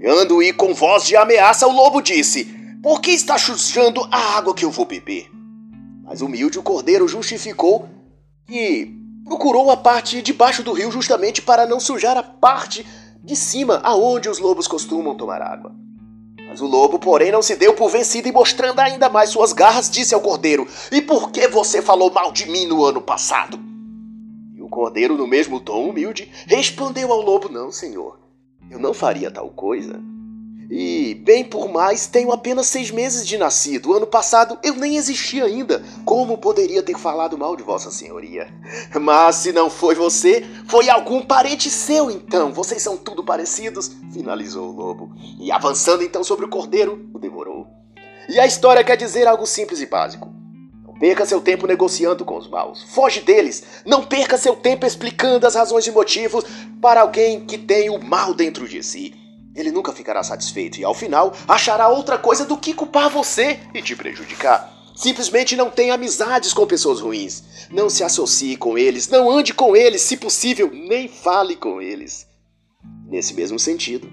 Olhando 0.00 0.42
e 0.42 0.50
com 0.50 0.72
voz 0.72 1.04
de 1.04 1.14
ameaça, 1.14 1.66
o 1.66 1.72
lobo 1.72 2.00
disse: 2.00 2.46
Por 2.82 3.02
que 3.02 3.10
está 3.10 3.36
sujando 3.36 4.00
a 4.10 4.38
água 4.38 4.54
que 4.54 4.64
eu 4.64 4.70
vou 4.70 4.86
beber? 4.86 5.30
Mas 6.02 6.22
humilde 6.22 6.58
o 6.58 6.62
cordeiro 6.62 7.06
justificou 7.06 7.86
que 8.46 8.90
procurou 9.26 9.70
a 9.70 9.76
parte 9.76 10.22
de 10.22 10.32
baixo 10.32 10.62
do 10.62 10.72
rio 10.72 10.90
justamente 10.90 11.42
para 11.42 11.66
não 11.66 11.78
sujar 11.78 12.16
a 12.16 12.22
parte 12.22 12.86
de 13.22 13.36
cima, 13.36 13.78
aonde 13.84 14.30
os 14.30 14.38
lobos 14.38 14.66
costumam 14.66 15.14
tomar 15.14 15.42
água. 15.42 15.70
Mas 16.48 16.62
o 16.62 16.66
lobo, 16.66 16.98
porém, 16.98 17.30
não 17.30 17.42
se 17.42 17.54
deu 17.54 17.74
por 17.74 17.90
vencido 17.90 18.26
e, 18.26 18.32
mostrando 18.32 18.80
ainda 18.80 19.10
mais 19.10 19.28
suas 19.28 19.52
garras, 19.52 19.90
disse 19.90 20.14
ao 20.14 20.22
cordeiro: 20.22 20.66
E 20.90 21.02
por 21.02 21.30
que 21.30 21.46
você 21.46 21.82
falou 21.82 22.10
mal 22.10 22.32
de 22.32 22.48
mim 22.48 22.64
no 22.64 22.82
ano 22.86 23.02
passado? 23.02 23.60
E 24.56 24.62
o 24.62 24.68
cordeiro, 24.68 25.18
no 25.18 25.26
mesmo 25.26 25.60
tom 25.60 25.90
humilde, 25.90 26.32
respondeu 26.46 27.12
ao 27.12 27.20
lobo: 27.20 27.52
Não, 27.52 27.70
senhor. 27.70 28.19
Eu 28.70 28.78
não 28.78 28.94
faria 28.94 29.30
tal 29.30 29.50
coisa. 29.50 30.00
E, 30.70 31.16
bem 31.16 31.44
por 31.44 31.68
mais, 31.68 32.06
tenho 32.06 32.30
apenas 32.30 32.68
seis 32.68 32.92
meses 32.92 33.26
de 33.26 33.36
nascido. 33.36 33.92
Ano 33.92 34.06
passado 34.06 34.56
eu 34.62 34.76
nem 34.76 34.96
existia 34.96 35.44
ainda. 35.44 35.82
Como 36.04 36.38
poderia 36.38 36.80
ter 36.80 36.96
falado 36.96 37.36
mal 37.36 37.56
de 37.56 37.64
Vossa 37.64 37.90
Senhoria? 37.90 38.46
Mas 39.00 39.36
se 39.36 39.52
não 39.52 39.68
foi 39.68 39.96
você, 39.96 40.46
foi 40.68 40.88
algum 40.88 41.22
parente 41.22 41.68
seu 41.68 42.08
então. 42.08 42.52
Vocês 42.52 42.80
são 42.80 42.96
tudo 42.96 43.24
parecidos, 43.24 43.90
finalizou 44.12 44.68
o 44.68 44.72
lobo. 44.72 45.12
E 45.40 45.50
avançando 45.50 46.04
então 46.04 46.22
sobre 46.22 46.44
o 46.44 46.48
cordeiro, 46.48 47.04
o 47.12 47.18
devorou. 47.18 47.66
E 48.28 48.38
a 48.38 48.46
história 48.46 48.84
quer 48.84 48.96
dizer 48.96 49.26
algo 49.26 49.46
simples 49.46 49.80
e 49.80 49.86
básico. 49.86 50.39
Perca 51.00 51.24
seu 51.24 51.40
tempo 51.40 51.66
negociando 51.66 52.26
com 52.26 52.36
os 52.36 52.46
maus. 52.46 52.82
Foge 52.82 53.20
deles. 53.20 53.62
Não 53.86 54.04
perca 54.04 54.36
seu 54.36 54.54
tempo 54.54 54.84
explicando 54.84 55.46
as 55.46 55.54
razões 55.54 55.86
e 55.86 55.90
motivos 55.90 56.44
para 56.78 57.00
alguém 57.00 57.40
que 57.46 57.56
tem 57.56 57.88
o 57.88 57.98
mal 57.98 58.34
dentro 58.34 58.68
de 58.68 58.82
si. 58.82 59.14
Ele 59.56 59.72
nunca 59.72 59.94
ficará 59.94 60.22
satisfeito 60.22 60.78
e, 60.78 60.84
ao 60.84 60.92
final, 60.92 61.32
achará 61.48 61.88
outra 61.88 62.18
coisa 62.18 62.44
do 62.44 62.54
que 62.54 62.74
culpar 62.74 63.08
você 63.08 63.58
e 63.74 63.80
te 63.80 63.96
prejudicar. 63.96 64.70
Simplesmente 64.94 65.56
não 65.56 65.70
tenha 65.70 65.94
amizades 65.94 66.52
com 66.52 66.66
pessoas 66.66 67.00
ruins. 67.00 67.44
Não 67.70 67.88
se 67.88 68.04
associe 68.04 68.58
com 68.58 68.76
eles, 68.76 69.08
não 69.08 69.30
ande 69.30 69.54
com 69.54 69.74
eles, 69.74 70.02
se 70.02 70.18
possível, 70.18 70.70
nem 70.70 71.08
fale 71.08 71.56
com 71.56 71.80
eles. 71.80 72.26
Nesse 73.08 73.32
mesmo 73.32 73.58
sentido, 73.58 74.06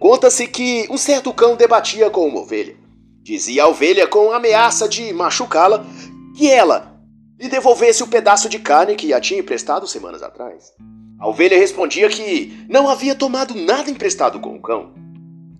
conta-se 0.00 0.48
que 0.48 0.88
um 0.90 0.98
certo 0.98 1.32
cão 1.32 1.54
debatia 1.54 2.10
com 2.10 2.26
uma 2.26 2.40
ovelha. 2.40 2.76
Dizia 3.22 3.62
a 3.62 3.68
ovelha 3.68 4.08
com 4.08 4.32
ameaça 4.32 4.88
de 4.88 5.12
machucá-la 5.12 5.86
que 6.34 6.50
ela 6.50 7.00
lhe 7.38 7.48
devolvesse 7.48 8.02
o 8.02 8.08
pedaço 8.08 8.48
de 8.48 8.58
carne 8.58 8.96
que 8.96 9.12
a 9.12 9.20
tinha 9.20 9.40
emprestado 9.40 9.86
semanas 9.86 10.22
atrás. 10.22 10.72
A 11.18 11.28
ovelha 11.28 11.56
respondia 11.56 12.08
que 12.08 12.66
não 12.68 12.88
havia 12.88 13.14
tomado 13.14 13.54
nada 13.54 13.90
emprestado 13.90 14.40
com 14.40 14.56
o 14.56 14.60
cão. 14.60 14.92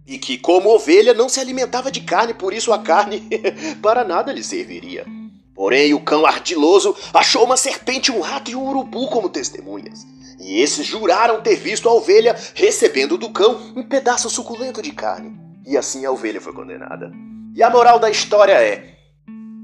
E 0.06 0.18
que, 0.18 0.36
como 0.36 0.68
ovelha, 0.68 1.14
não 1.14 1.28
se 1.28 1.40
alimentava 1.40 1.90
de 1.90 2.00
carne, 2.00 2.34
por 2.34 2.52
isso 2.52 2.72
a 2.72 2.78
carne 2.78 3.22
para 3.80 4.04
nada 4.04 4.32
lhe 4.32 4.42
serviria. 4.42 5.06
Porém, 5.54 5.94
o 5.94 6.00
cão 6.00 6.26
ardiloso 6.26 6.94
achou 7.12 7.44
uma 7.44 7.56
serpente, 7.56 8.12
um 8.12 8.20
rato 8.20 8.50
e 8.50 8.56
um 8.56 8.68
urubu 8.68 9.08
como 9.08 9.30
testemunhas. 9.30 10.04
E 10.40 10.60
esses 10.60 10.84
juraram 10.84 11.40
ter 11.40 11.56
visto 11.56 11.88
a 11.88 11.94
ovelha 11.94 12.36
recebendo 12.54 13.16
do 13.16 13.30
cão 13.30 13.72
um 13.74 13.82
pedaço 13.82 14.28
suculento 14.28 14.82
de 14.82 14.90
carne. 14.90 15.32
E 15.66 15.76
assim 15.76 16.04
a 16.04 16.10
ovelha 16.10 16.40
foi 16.40 16.52
condenada. 16.52 17.10
E 17.54 17.62
a 17.62 17.70
moral 17.70 17.98
da 17.98 18.10
história 18.10 18.52
é: 18.52 18.93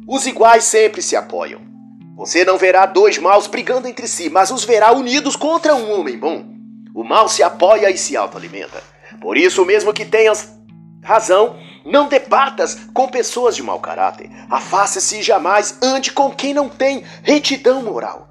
os 0.07 0.26
iguais 0.26 0.64
sempre 0.64 1.02
se 1.02 1.16
apoiam. 1.16 1.61
Você 2.16 2.45
não 2.45 2.59
verá 2.59 2.85
dois 2.85 3.16
maus 3.19 3.47
brigando 3.47 3.88
entre 3.88 4.07
si, 4.07 4.28
mas 4.28 4.50
os 4.50 4.64
verá 4.64 4.92
unidos 4.92 5.37
contra 5.37 5.75
um 5.75 5.99
homem 5.99 6.19
bom. 6.19 6.45
O 6.95 7.02
mal 7.02 7.28
se 7.28 7.42
apoia 7.42 7.90
e 7.90 7.97
se 7.97 8.16
autoalimenta. 8.16 8.83
Por 9.21 9.37
isso, 9.37 9.64
mesmo 9.64 9.92
que 9.92 10.04
tenhas 10.04 10.52
razão, 11.02 11.57
não 11.85 12.09
debatas 12.09 12.75
com 12.92 13.09
pessoas 13.09 13.57
de 13.57 13.62
mau 13.62 13.80
caráter. 13.80 14.30
Afaste-se 14.50 15.21
e 15.21 15.23
jamais 15.23 15.78
ande 15.83 16.12
com 16.12 16.30
quem 16.30 16.52
não 16.52 16.69
tem 16.69 17.04
retidão 17.23 17.83
moral. 17.83 18.28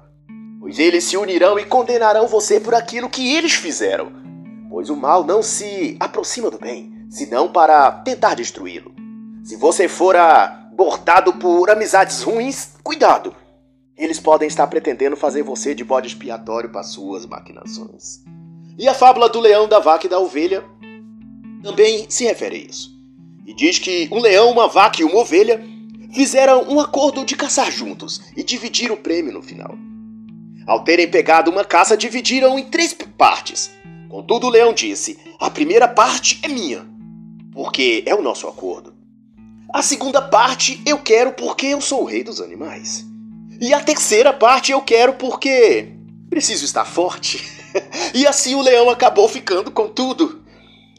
Pois 0.60 0.78
eles 0.78 1.04
se 1.04 1.16
unirão 1.16 1.58
e 1.58 1.64
condenarão 1.64 2.28
você 2.28 2.60
por 2.60 2.74
aquilo 2.74 3.08
que 3.08 3.34
eles 3.34 3.54
fizeram. 3.54 4.12
Pois 4.68 4.88
o 4.88 4.96
mal 4.96 5.24
não 5.24 5.42
se 5.42 5.96
aproxima 5.98 6.50
do 6.50 6.58
bem, 6.58 6.92
senão 7.10 7.50
para 7.50 7.90
tentar 7.90 8.34
destruí-lo. 8.34 8.94
Se 9.42 9.56
você 9.56 9.88
for 9.88 10.14
abordado 10.80 11.34
por 11.34 11.70
amizades 11.70 12.22
ruins, 12.22 12.70
cuidado 12.82 13.34
eles 14.00 14.18
podem 14.18 14.48
estar 14.48 14.66
pretendendo 14.66 15.14
fazer 15.14 15.42
você 15.42 15.74
de 15.74 15.84
bode 15.84 16.08
expiatório 16.08 16.70
para 16.70 16.82
suas 16.82 17.26
maquinações. 17.26 18.24
E 18.78 18.88
a 18.88 18.94
fábula 18.94 19.28
do 19.28 19.38
leão, 19.38 19.68
da 19.68 19.78
vaca 19.78 20.06
e 20.06 20.08
da 20.08 20.18
ovelha 20.18 20.64
também 21.62 22.06
se 22.08 22.24
refere 22.24 22.56
a 22.56 22.70
isso. 22.70 22.98
E 23.44 23.52
diz 23.52 23.78
que 23.78 24.08
um 24.10 24.18
leão, 24.18 24.50
uma 24.50 24.66
vaca 24.66 25.02
e 25.02 25.04
uma 25.04 25.18
ovelha 25.18 25.62
fizeram 26.14 26.62
um 26.62 26.80
acordo 26.80 27.26
de 27.26 27.36
caçar 27.36 27.70
juntos 27.70 28.22
e 28.34 28.42
dividir 28.42 28.90
o 28.90 28.96
prêmio 28.96 29.34
no 29.34 29.42
final. 29.42 29.76
Ao 30.66 30.82
terem 30.82 31.10
pegado 31.10 31.50
uma 31.50 31.64
caça, 31.64 31.94
dividiram 31.94 32.58
em 32.58 32.64
três 32.64 32.94
partes. 32.94 33.70
Contudo, 34.08 34.46
o 34.46 34.50
leão 34.50 34.72
disse: 34.72 35.18
A 35.38 35.50
primeira 35.50 35.86
parte 35.86 36.40
é 36.42 36.48
minha, 36.48 36.86
porque 37.52 38.02
é 38.06 38.14
o 38.14 38.22
nosso 38.22 38.48
acordo. 38.48 38.99
A 39.72 39.82
segunda 39.82 40.20
parte 40.20 40.82
eu 40.84 40.98
quero 40.98 41.32
porque 41.32 41.66
eu 41.66 41.80
sou 41.80 42.02
o 42.02 42.04
rei 42.04 42.24
dos 42.24 42.40
animais. 42.40 43.04
E 43.60 43.72
a 43.72 43.80
terceira 43.80 44.32
parte 44.32 44.72
eu 44.72 44.82
quero 44.82 45.12
porque 45.14 45.92
preciso 46.28 46.64
estar 46.64 46.84
forte. 46.84 47.38
e 48.12 48.26
assim 48.26 48.54
o 48.56 48.62
leão 48.62 48.90
acabou 48.90 49.28
ficando 49.28 49.70
com 49.70 49.86
tudo. 49.86 50.42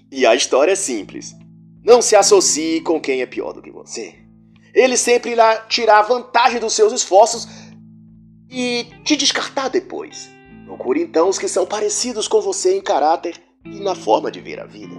E 0.09 0.25
a 0.25 0.35
história 0.35 0.71
é 0.71 0.75
simples. 0.75 1.35
Não 1.83 2.01
se 2.01 2.15
associe 2.15 2.79
com 2.81 2.99
quem 2.99 3.21
é 3.21 3.25
pior 3.25 3.51
do 3.51 3.61
que 3.61 3.71
você. 3.71 4.15
Ele 4.73 4.95
sempre 4.95 5.31
irá 5.31 5.57
tirar 5.67 6.03
vantagem 6.03 6.59
dos 6.59 6.73
seus 6.73 6.93
esforços 6.93 7.47
e 8.49 8.85
te 9.03 9.17
descartar 9.17 9.67
depois. 9.67 10.29
Procure 10.65 11.01
então 11.01 11.27
os 11.27 11.37
que 11.37 11.49
são 11.49 11.65
parecidos 11.65 12.25
com 12.25 12.39
você 12.39 12.77
em 12.77 12.81
caráter 12.81 13.35
e 13.65 13.81
na 13.81 13.95
forma 13.95 14.31
de 14.31 14.39
ver 14.39 14.61
a 14.61 14.65
vida. 14.65 14.95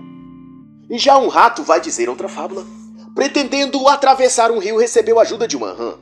E 0.91 0.99
já 0.99 1.17
um 1.17 1.29
rato 1.29 1.63
vai 1.63 1.81
dizer 1.81 2.11
outra 2.11 2.29
fábula. 2.29 2.67
Pretendendo 3.15 3.87
atravessar 3.89 4.51
um 4.51 4.59
rio, 4.59 4.79
recebeu 4.79 5.21
ajuda 5.21 5.47
de 5.47 5.57
uma 5.57 5.73
rã. 5.73 5.95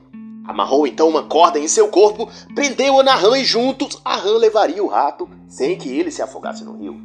Amarrou 0.46 0.86
então 0.86 1.08
uma 1.08 1.24
corda 1.24 1.58
em 1.58 1.68
seu 1.68 1.88
corpo, 1.88 2.28
prendeu-a 2.54 3.02
na 3.02 3.14
rã 3.14 3.36
e 3.36 3.44
juntos 3.44 4.00
a 4.04 4.16
rã 4.16 4.36
levaria 4.36 4.82
o 4.82 4.88
rato 4.88 5.28
sem 5.48 5.76
que 5.76 5.88
ele 5.88 6.10
se 6.10 6.22
afogasse 6.22 6.64
no 6.64 6.76
rio. 6.76 7.00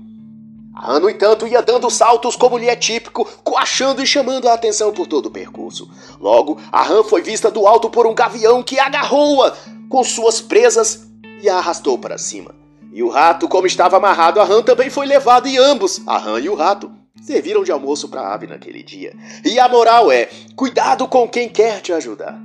A 0.75 0.87
rã, 0.87 0.99
no 0.99 1.09
entanto, 1.09 1.47
ia 1.47 1.61
dando 1.61 1.89
saltos 1.89 2.35
como 2.35 2.57
lhe 2.57 2.67
é 2.67 2.75
típico, 2.75 3.25
coachando 3.43 4.01
e 4.01 4.05
chamando 4.05 4.47
a 4.47 4.53
atenção 4.53 4.91
por 4.91 5.07
todo 5.07 5.27
o 5.27 5.31
percurso. 5.31 5.89
Logo, 6.19 6.59
a 6.71 6.83
rã 6.83 7.01
foi 7.01 7.21
vista 7.21 7.49
do 7.49 7.65
alto 7.65 7.89
por 7.89 8.05
um 8.05 8.13
gavião 8.13 8.61
que 8.61 8.77
agarrou-a 8.77 9.53
com 9.89 10.03
suas 10.03 10.41
presas 10.41 11.07
e 11.41 11.49
a 11.49 11.57
arrastou 11.57 11.97
para 11.97 12.17
cima. 12.17 12.53
E 12.91 13.01
o 13.01 13.09
rato, 13.09 13.47
como 13.47 13.67
estava 13.67 13.97
amarrado 13.97 14.39
à 14.39 14.43
rã, 14.43 14.61
também 14.61 14.89
foi 14.89 15.05
levado 15.05 15.47
e 15.47 15.57
ambos, 15.57 16.01
a 16.05 16.17
rã 16.17 16.39
e 16.39 16.49
o 16.49 16.55
rato, 16.55 16.91
serviram 17.25 17.63
de 17.63 17.71
almoço 17.71 18.07
para 18.07 18.21
a 18.21 18.33
ave 18.35 18.45
naquele 18.45 18.83
dia. 18.83 19.13
E 19.43 19.59
a 19.59 19.67
moral 19.67 20.11
é: 20.11 20.29
cuidado 20.55 21.07
com 21.07 21.27
quem 21.27 21.49
quer 21.49 21.81
te 21.81 21.91
ajudar. 21.91 22.39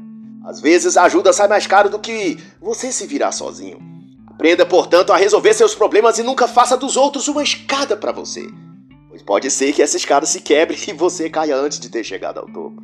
Às 0.45 0.61
vezes 0.61 0.97
a 0.97 1.05
ajuda 1.05 1.33
sai 1.33 1.47
mais 1.47 1.67
caro 1.67 1.91
do 1.91 1.99
que 1.99 2.39
você 2.61 2.91
se 2.91 3.07
virar 3.07 3.31
sozinho. 3.31 3.79
Aprenda, 4.27 4.65
portanto, 4.65 5.13
a 5.13 5.17
resolver 5.17 5.53
seus 5.53 5.75
problemas 5.75 6.19
e 6.19 6.23
nunca 6.23 6.49
faça 6.49 6.77
dos 6.77 6.97
outros 6.97 7.29
uma 7.29 7.43
escada 7.43 7.95
para 7.95 8.11
você. 8.11 8.49
Pois 9.11 9.23
pode 9.23 9.51
ser 9.51 9.75
que 9.75 9.83
essa 9.83 9.99
escada 9.99 10.25
se 10.25 10.41
quebre 10.41 10.79
e 10.89 10.93
você 10.95 11.29
caia 11.29 11.57
antes 11.57 11.79
de 11.79 11.91
ter 11.91 12.03
chegado 12.03 12.39
ao 12.39 12.47
topo. 12.47 12.83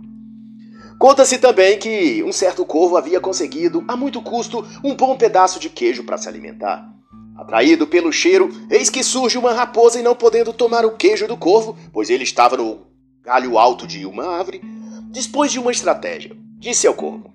Conta-se 0.98 1.38
também 1.38 1.78
que 1.78 2.22
um 2.24 2.32
certo 2.32 2.64
corvo 2.64 2.96
havia 2.96 3.20
conseguido, 3.20 3.84
a 3.86 3.96
muito 3.96 4.20
custo, 4.22 4.66
um 4.82 4.94
bom 4.94 5.16
pedaço 5.16 5.58
de 5.58 5.68
queijo 5.68 6.04
para 6.04 6.16
se 6.16 6.28
alimentar. 6.28 6.95
Atraído 7.36 7.86
pelo 7.86 8.10
cheiro, 8.10 8.48
eis 8.70 8.88
que 8.88 9.02
surge 9.02 9.36
uma 9.36 9.52
raposa 9.52 10.00
e 10.00 10.02
não 10.02 10.14
podendo 10.14 10.52
tomar 10.52 10.84
o 10.86 10.96
queijo 10.96 11.28
do 11.28 11.36
corvo, 11.36 11.76
pois 11.92 12.08
ele 12.08 12.24
estava 12.24 12.56
no 12.56 12.86
galho 13.22 13.58
alto 13.58 13.86
de 13.86 14.06
uma 14.06 14.24
árvore, 14.24 14.62
dispôs 15.10 15.52
de 15.52 15.58
uma 15.58 15.70
estratégia. 15.70 16.36
Disse 16.58 16.86
ao 16.86 16.94
corvo: 16.94 17.34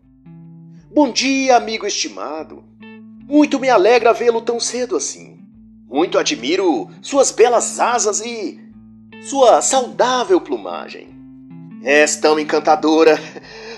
Bom 0.91 1.11
dia, 1.11 1.55
amigo 1.55 1.85
estimado. 1.85 2.63
Muito 3.27 3.59
me 3.59 3.69
alegra 3.69 4.11
vê-lo 4.11 4.41
tão 4.41 4.59
cedo 4.59 4.95
assim. 4.95 5.39
Muito 5.87 6.17
admiro 6.17 6.89
suas 7.01 7.31
belas 7.31 7.79
asas 7.79 8.21
e 8.21 8.59
sua 9.21 9.61
saudável 9.61 10.41
plumagem. 10.41 11.09
És 11.83 12.15
tão 12.15 12.39
encantadora, 12.39 13.19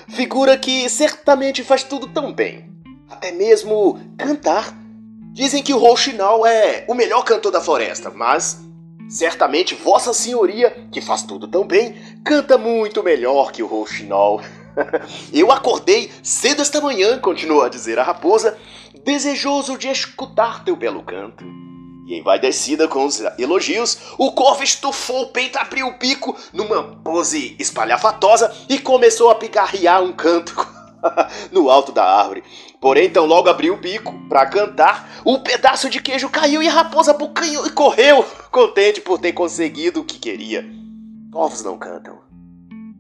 figura 0.10 0.58
que 0.58 0.88
certamente 0.90 1.64
faz 1.64 1.84
tudo 1.84 2.08
tão 2.08 2.32
bem. 2.34 2.70
Até 3.10 3.32
mesmo 3.32 4.00
cantar. 4.18 4.83
Dizem 5.34 5.64
que 5.64 5.74
o 5.74 5.80
Rouxinol 5.80 6.46
é 6.46 6.86
o 6.88 6.94
melhor 6.94 7.24
cantor 7.24 7.52
da 7.52 7.60
floresta, 7.60 8.12
mas 8.12 8.62
certamente 9.10 9.74
Vossa 9.74 10.14
Senhoria, 10.14 10.88
que 10.92 11.02
faz 11.02 11.24
tudo 11.24 11.48
tão 11.48 11.66
bem, 11.66 11.96
canta 12.24 12.56
muito 12.56 13.02
melhor 13.02 13.52
que 13.52 13.64
o 13.64 13.66
Rouxinol. 13.66 14.42
Eu 15.34 15.52
acordei 15.52 16.12
cedo 16.22 16.62
esta 16.62 16.80
manhã, 16.80 17.18
continuou 17.18 17.64
a 17.64 17.70
dizer 17.70 17.98
a 17.98 18.04
raposa, 18.04 18.56
desejoso 19.04 19.76
de 19.76 19.88
escutar 19.88 20.64
teu 20.64 20.76
belo 20.76 21.02
canto. 21.02 21.44
E 22.06 22.16
envaidecida 22.20 22.88
com 22.88 23.04
os 23.04 23.20
elogios, 23.40 23.98
o 24.20 24.34
corvo 24.34 24.64
estufou 24.64 25.24
o 25.24 25.28
peito, 25.30 25.58
abriu 25.58 25.88
o 25.88 25.98
bico 25.98 26.38
numa 26.54 26.84
pose 27.04 27.56
espalhafatosa 27.58 28.56
e 28.70 28.78
começou 28.78 29.32
a 29.32 29.36
picarrear 29.36 30.04
um 30.04 30.14
canto 30.14 30.73
no 31.52 31.70
alto 31.70 31.92
da 31.92 32.04
árvore. 32.04 32.44
Porém, 32.80 33.06
então 33.06 33.26
logo 33.26 33.50
abriu 33.50 33.74
o 33.74 33.78
bico 33.78 34.14
para 34.28 34.46
cantar, 34.46 35.22
o 35.26 35.34
um 35.34 35.40
pedaço 35.40 35.90
de 35.90 36.02
queijo 36.02 36.30
caiu 36.30 36.62
e 36.62 36.68
a 36.68 36.74
raposa 36.74 37.14
bucanhou 37.14 37.66
e 37.68 37.72
correu, 37.72 38.26
contente 38.52 39.02
por 39.02 39.20
ter 39.20 39.34
conseguido 39.34 40.02
o 40.02 40.06
que 40.06 40.20
queria. 40.20 40.66
Corvos 41.32 41.64
não 41.64 41.78
cantam, 41.78 42.20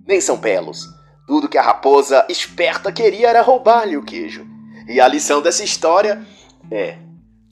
nem 0.05 0.19
são 0.19 0.37
belos 0.37 0.87
tudo 1.25 1.47
que 1.47 1.57
a 1.57 1.61
raposa 1.61 2.25
esperta 2.29 2.91
queria 2.91 3.29
era 3.29 3.41
roubar-lhe 3.41 3.97
o 3.97 4.03
queijo. 4.03 4.45
E 4.87 4.99
a 4.99 5.07
lição 5.07 5.41
dessa 5.41 5.63
história 5.63 6.25
é: 6.69 6.97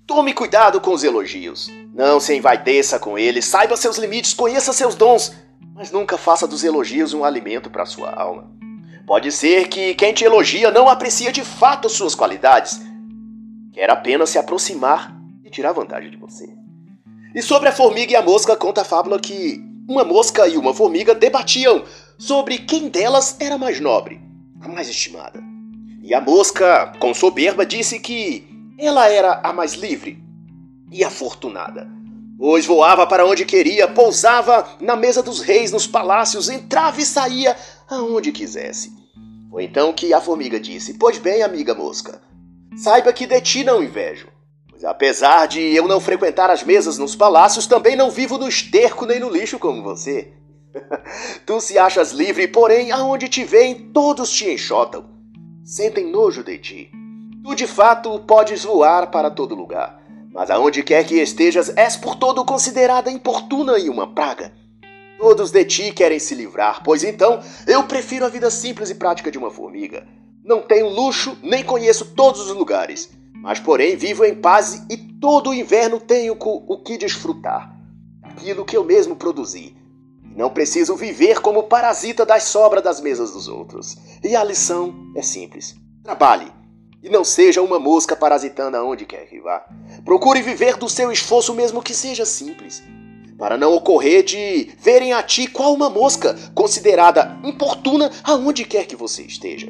Tome 0.05 0.33
cuidado 0.33 0.81
com 0.81 0.91
os 0.91 1.03
elogios. 1.03 1.69
Não 1.93 2.19
se 2.19 2.35
envaideça 2.35 2.99
com 2.99 3.17
eles, 3.17 3.45
saiba 3.45 3.77
seus 3.77 3.97
limites, 3.97 4.33
conheça 4.33 4.73
seus 4.73 4.95
dons, 4.95 5.33
mas 5.73 5.91
nunca 5.91 6.17
faça 6.17 6.47
dos 6.47 6.63
elogios 6.63 7.13
um 7.13 7.23
alimento 7.23 7.69
para 7.69 7.85
sua 7.85 8.11
alma. 8.11 8.60
Pode 9.05 9.31
ser 9.31 9.67
que 9.67 9.93
quem 9.95 10.13
te 10.13 10.23
elogia 10.23 10.71
não 10.71 10.87
aprecia 10.87 11.31
de 11.31 11.43
fato 11.43 11.89
suas 11.89 12.15
qualidades, 12.15 12.81
quer 13.73 13.89
apenas 13.89 14.29
se 14.29 14.37
aproximar 14.37 15.15
e 15.43 15.49
tirar 15.49 15.71
vantagem 15.71 16.11
de 16.11 16.17
você. 16.17 16.47
E 17.33 17.41
sobre 17.41 17.69
a 17.69 17.71
formiga 17.71 18.11
e 18.11 18.15
a 18.15 18.21
mosca, 18.21 18.55
conta 18.55 18.81
a 18.81 18.85
fábula 18.85 19.19
que 19.19 19.61
uma 19.87 20.03
mosca 20.03 20.47
e 20.47 20.57
uma 20.57 20.73
formiga 20.73 21.15
debatiam 21.15 21.83
sobre 22.17 22.59
quem 22.59 22.87
delas 22.89 23.37
era 23.39 23.57
mais 23.57 23.79
nobre, 23.79 24.21
a 24.61 24.67
mais 24.67 24.87
estimada. 24.87 25.41
E 26.03 26.13
a 26.13 26.21
mosca, 26.21 26.93
com 26.99 27.13
soberba, 27.13 27.65
disse 27.65 27.99
que 27.99 28.47
ela 28.77 29.07
era 29.07 29.39
a 29.43 29.53
mais 29.53 29.73
livre 29.73 30.21
e 30.91 31.03
afortunada, 31.03 31.87
pois 32.37 32.65
voava 32.65 33.05
para 33.07 33.25
onde 33.25 33.45
queria, 33.45 33.87
pousava 33.87 34.67
na 34.79 34.95
mesa 34.95 35.21
dos 35.21 35.39
reis, 35.39 35.71
nos 35.71 35.87
palácios, 35.87 36.49
entrava 36.49 36.99
e 36.99 37.05
saía 37.05 37.55
aonde 37.93 38.31
quisesse. 38.31 38.91
Foi 39.49 39.65
então 39.65 39.91
que 39.91 40.13
a 40.13 40.21
formiga 40.21 40.59
disse: 40.59 40.93
Pois 40.97 41.17
bem, 41.17 41.43
amiga 41.43 41.75
mosca, 41.75 42.21
saiba 42.75 43.11
que 43.11 43.27
de 43.27 43.41
ti 43.41 43.63
não 43.63 43.83
invejo. 43.83 44.27
Pois 44.69 44.83
apesar 44.83 45.47
de 45.47 45.59
eu 45.59 45.87
não 45.87 45.99
frequentar 45.99 46.49
as 46.49 46.63
mesas 46.63 46.97
nos 46.97 47.15
palácios, 47.15 47.67
também 47.67 47.95
não 47.95 48.09
vivo 48.09 48.37
no 48.37 48.47
esterco 48.47 49.05
nem 49.05 49.19
no 49.19 49.29
lixo 49.29 49.59
como 49.59 49.83
você. 49.83 50.33
tu 51.45 51.59
se 51.59 51.77
achas 51.77 52.11
livre, 52.11 52.47
porém, 52.47 52.91
aonde 52.91 53.27
te 53.27 53.43
veem, 53.43 53.91
todos 53.91 54.31
te 54.31 54.49
enxotam. 54.49 55.05
Sentem 55.65 56.09
nojo 56.09 56.43
de 56.43 56.57
ti. 56.57 56.91
Tu 57.43 57.55
de 57.55 57.67
fato 57.67 58.19
podes 58.19 58.63
voar 58.63 59.11
para 59.11 59.29
todo 59.29 59.55
lugar, 59.55 60.01
mas 60.31 60.49
aonde 60.49 60.83
quer 60.83 61.05
que 61.05 61.15
estejas, 61.15 61.75
és 61.75 61.97
por 61.97 62.15
todo 62.15 62.45
considerada 62.45 63.11
importuna 63.11 63.77
e 63.77 63.89
uma 63.89 64.13
praga. 64.13 64.53
Todos 65.21 65.51
de 65.51 65.63
ti 65.63 65.91
querem 65.91 66.17
se 66.17 66.33
livrar, 66.33 66.81
pois 66.83 67.03
então 67.03 67.39
eu 67.67 67.83
prefiro 67.83 68.25
a 68.25 68.27
vida 68.27 68.49
simples 68.49 68.89
e 68.89 68.95
prática 68.95 69.29
de 69.29 69.37
uma 69.37 69.51
formiga. 69.51 70.07
Não 70.43 70.63
tenho 70.63 70.89
luxo, 70.89 71.37
nem 71.43 71.63
conheço 71.63 72.15
todos 72.15 72.41
os 72.41 72.57
lugares, 72.57 73.07
mas 73.35 73.59
porém 73.59 73.95
vivo 73.95 74.25
em 74.25 74.33
paz 74.33 74.83
e 74.89 74.97
todo 74.97 75.51
o 75.51 75.53
inverno 75.53 75.99
tenho 75.99 76.35
o 76.41 76.77
que 76.79 76.97
desfrutar. 76.97 77.71
Aquilo 78.23 78.65
que 78.65 78.75
eu 78.75 78.83
mesmo 78.83 79.15
produzi. 79.15 79.77
Não 80.35 80.49
preciso 80.49 80.95
viver 80.95 81.39
como 81.39 81.67
parasita 81.67 82.25
das 82.25 82.45
sobras 82.45 82.83
das 82.83 82.99
mesas 82.99 83.29
dos 83.29 83.47
outros. 83.47 83.95
E 84.23 84.35
a 84.35 84.43
lição 84.43 84.91
é 85.15 85.21
simples: 85.21 85.75
trabalhe. 86.03 86.51
E 87.03 87.09
não 87.09 87.23
seja 87.23 87.61
uma 87.61 87.77
mosca 87.77 88.15
parasitando 88.15 88.75
aonde 88.75 89.05
quer 89.05 89.27
que 89.27 89.39
vá. 89.39 89.67
Procure 90.03 90.41
viver 90.41 90.77
do 90.77 90.89
seu 90.89 91.11
esforço, 91.11 91.53
mesmo 91.53 91.83
que 91.83 91.93
seja 91.93 92.25
simples 92.25 92.81
para 93.41 93.57
não 93.57 93.73
ocorrer 93.73 94.23
de 94.23 94.69
verem 94.77 95.13
a 95.13 95.23
ti 95.23 95.47
qual 95.47 95.73
uma 95.73 95.89
mosca, 95.89 96.37
considerada 96.53 97.39
importuna 97.43 98.11
aonde 98.23 98.63
quer 98.63 98.85
que 98.85 98.95
você 98.95 99.23
esteja. 99.23 99.67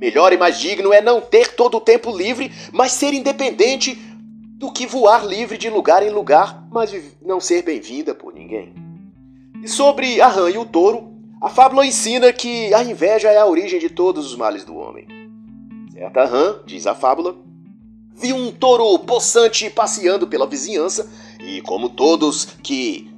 Melhor 0.00 0.32
e 0.32 0.36
mais 0.36 0.58
digno 0.58 0.92
é 0.92 1.00
não 1.00 1.20
ter 1.20 1.54
todo 1.54 1.76
o 1.76 1.80
tempo 1.80 2.10
livre, 2.10 2.50
mas 2.72 2.90
ser 2.90 3.14
independente 3.14 3.94
do 4.58 4.72
que 4.72 4.84
voar 4.84 5.24
livre 5.24 5.56
de 5.56 5.70
lugar 5.70 6.02
em 6.02 6.10
lugar, 6.10 6.66
mas 6.72 6.92
não 7.24 7.38
ser 7.38 7.62
bem-vinda 7.62 8.16
por 8.16 8.34
ninguém. 8.34 8.74
E 9.62 9.68
sobre 9.68 10.20
a 10.20 10.26
rã 10.26 10.50
e 10.50 10.58
o 10.58 10.66
touro, 10.66 11.14
a 11.40 11.48
fábula 11.48 11.86
ensina 11.86 12.32
que 12.32 12.74
a 12.74 12.82
inveja 12.82 13.30
é 13.30 13.38
a 13.38 13.46
origem 13.46 13.78
de 13.78 13.90
todos 13.90 14.26
os 14.26 14.36
males 14.36 14.64
do 14.64 14.74
homem. 14.74 15.06
Certa 15.92 16.24
rã, 16.24 16.56
diz 16.66 16.84
a 16.84 16.96
fábula, 16.96 17.36
viu 18.12 18.34
um 18.34 18.50
touro 18.50 18.98
possante 18.98 19.70
passeando 19.70 20.26
pela 20.26 20.48
vizinhança 20.48 21.08
e 21.46 21.60
como 21.60 21.88
todos 21.88 22.46
que 22.62 23.10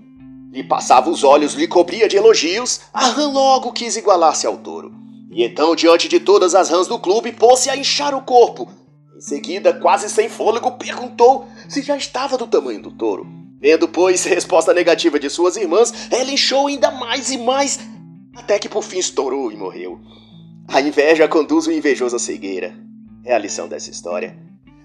lhe 0.52 0.64
passavam 0.64 1.12
os 1.12 1.23
olhos 1.23 1.54
lhe 1.54 1.68
cobria 1.68 2.09
de 2.09 2.16
elogios, 2.16 2.80
a 2.92 3.09
rã 3.09 3.28
logo 3.28 3.73
quis 3.73 3.97
igualar-se 3.97 4.47
ao 4.47 4.56
touro. 4.56 4.92
E 5.30 5.45
então, 5.45 5.76
diante 5.76 6.08
de 6.08 6.19
todas 6.19 6.54
as 6.54 6.71
rãs 6.71 6.86
do 6.86 6.99
clube, 6.99 7.30
pôs-se 7.30 7.69
a 7.69 7.76
inchar 7.76 8.15
o 8.15 8.23
corpo. 8.23 8.69
Em 9.17 9.21
seguida, 9.21 9.73
quase 9.73 10.08
sem 10.08 10.28
fôlego, 10.28 10.73
perguntou 10.73 11.47
se 11.69 11.82
já 11.82 11.97
estava 11.97 12.39
do 12.39 12.47
tamanho 12.47 12.80
do 12.80 12.91
touro. 12.91 13.26
Vendo, 13.60 13.89
pois, 13.89 14.25
resposta 14.25 14.73
negativa 14.73 15.19
de 15.19 15.28
suas 15.28 15.56
irmãs, 15.56 15.93
ela 16.10 16.30
inchou 16.30 16.69
ainda 16.69 16.91
mais 16.91 17.30
e 17.30 17.39
mais, 17.39 17.78
até 18.34 18.58
que 18.58 18.69
por 18.69 18.82
fim 18.82 18.99
estourou 18.99 19.50
e 19.52 19.56
morreu. 19.56 20.00
A 20.69 20.80
inveja 20.80 21.28
conduz 21.28 21.67
o 21.67 21.73
invejoso 21.73 22.17
à 22.17 22.19
cegueira. 22.19 22.75
É 23.25 23.34
a 23.34 23.39
lição 23.39 23.69
dessa 23.69 23.91
história. 23.91 24.36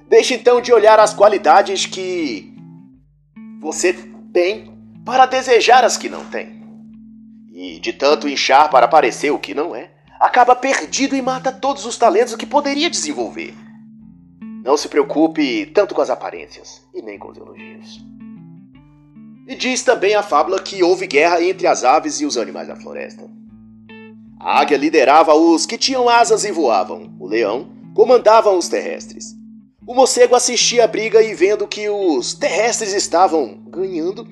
Deixe 0.09 0.33
então 0.33 0.59
de 0.59 0.73
olhar 0.73 0.99
as 0.99 1.13
qualidades 1.13 1.85
que 1.85 2.50
você 3.61 3.93
tem 4.33 4.73
para 5.05 5.27
desejar 5.27 5.83
as 5.83 5.95
que 5.95 6.09
não 6.09 6.25
tem. 6.25 6.61
E 7.53 7.79
de 7.79 7.93
tanto 7.93 8.27
inchar 8.27 8.71
para 8.71 8.87
parecer 8.87 9.29
o 9.29 9.37
que 9.37 9.53
não 9.53 9.75
é, 9.75 9.91
acaba 10.19 10.55
perdido 10.55 11.15
e 11.15 11.21
mata 11.21 11.51
todos 11.51 11.85
os 11.85 11.95
talentos 11.95 12.35
que 12.35 12.45
poderia 12.45 12.89
desenvolver. 12.89 13.53
Não 14.63 14.75
se 14.75 14.89
preocupe 14.89 15.67
tanto 15.67 15.93
com 15.93 16.01
as 16.01 16.09
aparências 16.09 16.81
e 16.91 17.03
nem 17.03 17.19
com 17.19 17.29
os 17.29 17.37
elogios. 17.37 18.03
E 19.47 19.55
diz 19.55 19.83
também 19.83 20.15
a 20.15 20.23
fábula 20.23 20.59
que 20.59 20.81
houve 20.81 21.05
guerra 21.05 21.43
entre 21.43 21.67
as 21.67 21.83
aves 21.83 22.19
e 22.19 22.25
os 22.25 22.37
animais 22.37 22.67
da 22.67 22.75
floresta. 22.75 23.29
A 24.39 24.59
águia 24.59 24.77
liderava 24.77 25.35
os 25.35 25.67
que 25.67 25.77
tinham 25.77 26.09
asas 26.09 26.45
e 26.45 26.51
voavam, 26.51 27.15
o 27.19 27.27
leão 27.27 27.69
comandava 27.93 28.49
os 28.51 28.67
terrestres. 28.67 29.35
O 29.91 29.93
morcego 29.93 30.37
assistia 30.37 30.85
a 30.85 30.87
briga 30.87 31.21
e, 31.21 31.33
vendo 31.33 31.67
que 31.67 31.89
os 31.89 32.33
terrestres 32.33 32.93
estavam 32.93 33.59
ganhando, 33.67 34.25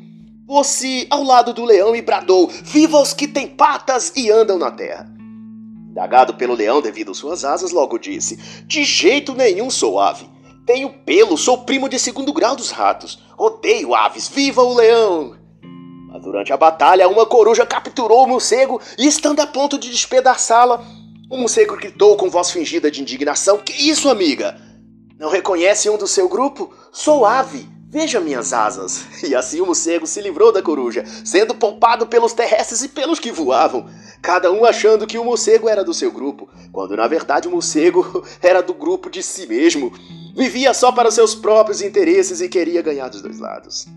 pôs-se 0.47 1.05
ao 1.09 1.21
lado 1.21 1.53
do 1.53 1.65
leão 1.65 1.93
e 1.93 2.01
bradou: 2.01 2.47
Viva 2.47 2.97
os 2.97 3.11
que 3.11 3.27
têm 3.27 3.45
patas 3.45 4.13
e 4.15 4.31
andam 4.31 4.57
na 4.57 4.71
terra! 4.71 5.05
Dagado 5.93 6.35
pelo 6.35 6.53
leão 6.53 6.81
devido 6.81 7.11
às 7.11 7.17
suas 7.17 7.43
asas, 7.43 7.73
logo 7.73 7.97
disse: 7.97 8.37
De 8.67 8.85
jeito 8.85 9.35
nenhum 9.35 9.69
sou 9.69 9.99
ave. 9.99 10.29
Tenho 10.65 10.93
pelo, 11.03 11.37
sou 11.37 11.57
primo 11.57 11.89
de 11.89 11.99
segundo 11.99 12.31
grau 12.31 12.55
dos 12.55 12.71
ratos. 12.71 13.21
Odeio 13.37 13.93
aves, 13.93 14.29
viva 14.29 14.63
o 14.63 14.73
leão! 14.73 15.35
Mas 16.07 16.23
durante 16.23 16.53
a 16.53 16.57
batalha, 16.57 17.09
uma 17.09 17.25
coruja 17.25 17.65
capturou 17.65 18.23
o 18.23 18.27
morcego 18.29 18.79
e, 18.97 19.05
estando 19.05 19.41
a 19.41 19.45
ponto 19.45 19.77
de 19.77 19.89
despedaçá-la, 19.89 20.81
o 21.29 21.35
morcego 21.35 21.75
gritou 21.75 22.15
com 22.15 22.29
voz 22.29 22.49
fingida 22.49 22.89
de 22.89 23.01
indignação: 23.01 23.57
Que 23.57 23.73
isso, 23.73 24.07
amiga? 24.07 24.68
Não 25.19 25.29
reconhece 25.29 25.89
um 25.89 25.97
do 25.97 26.07
seu 26.07 26.29
grupo? 26.29 26.73
Sou 26.93 27.25
ave. 27.25 27.67
Veja 27.89 28.21
minhas 28.21 28.53
asas. 28.53 29.03
E 29.27 29.35
assim 29.35 29.59
o 29.59 29.65
morcego 29.65 30.07
se 30.07 30.21
livrou 30.21 30.49
da 30.49 30.61
coruja, 30.61 31.03
sendo 31.25 31.53
poupado 31.53 32.07
pelos 32.07 32.31
terrestres 32.31 32.81
e 32.83 32.87
pelos 32.87 33.19
que 33.19 33.29
voavam, 33.29 33.89
cada 34.21 34.49
um 34.49 34.63
achando 34.63 35.05
que 35.05 35.17
o 35.17 35.25
morcego 35.25 35.67
era 35.67 35.83
do 35.83 35.93
seu 35.93 36.09
grupo, 36.09 36.47
quando 36.71 36.95
na 36.95 37.05
verdade 37.05 37.49
o 37.49 37.51
morcego 37.51 38.23
era 38.41 38.63
do 38.63 38.73
grupo 38.73 39.09
de 39.09 39.21
si 39.21 39.45
mesmo. 39.45 39.91
Vivia 40.33 40.73
só 40.73 40.89
para 40.89 41.11
seus 41.11 41.35
próprios 41.35 41.81
interesses 41.81 42.39
e 42.39 42.47
queria 42.47 42.81
ganhar 42.81 43.09
dos 43.09 43.21
dois 43.21 43.39
lados. 43.39 43.87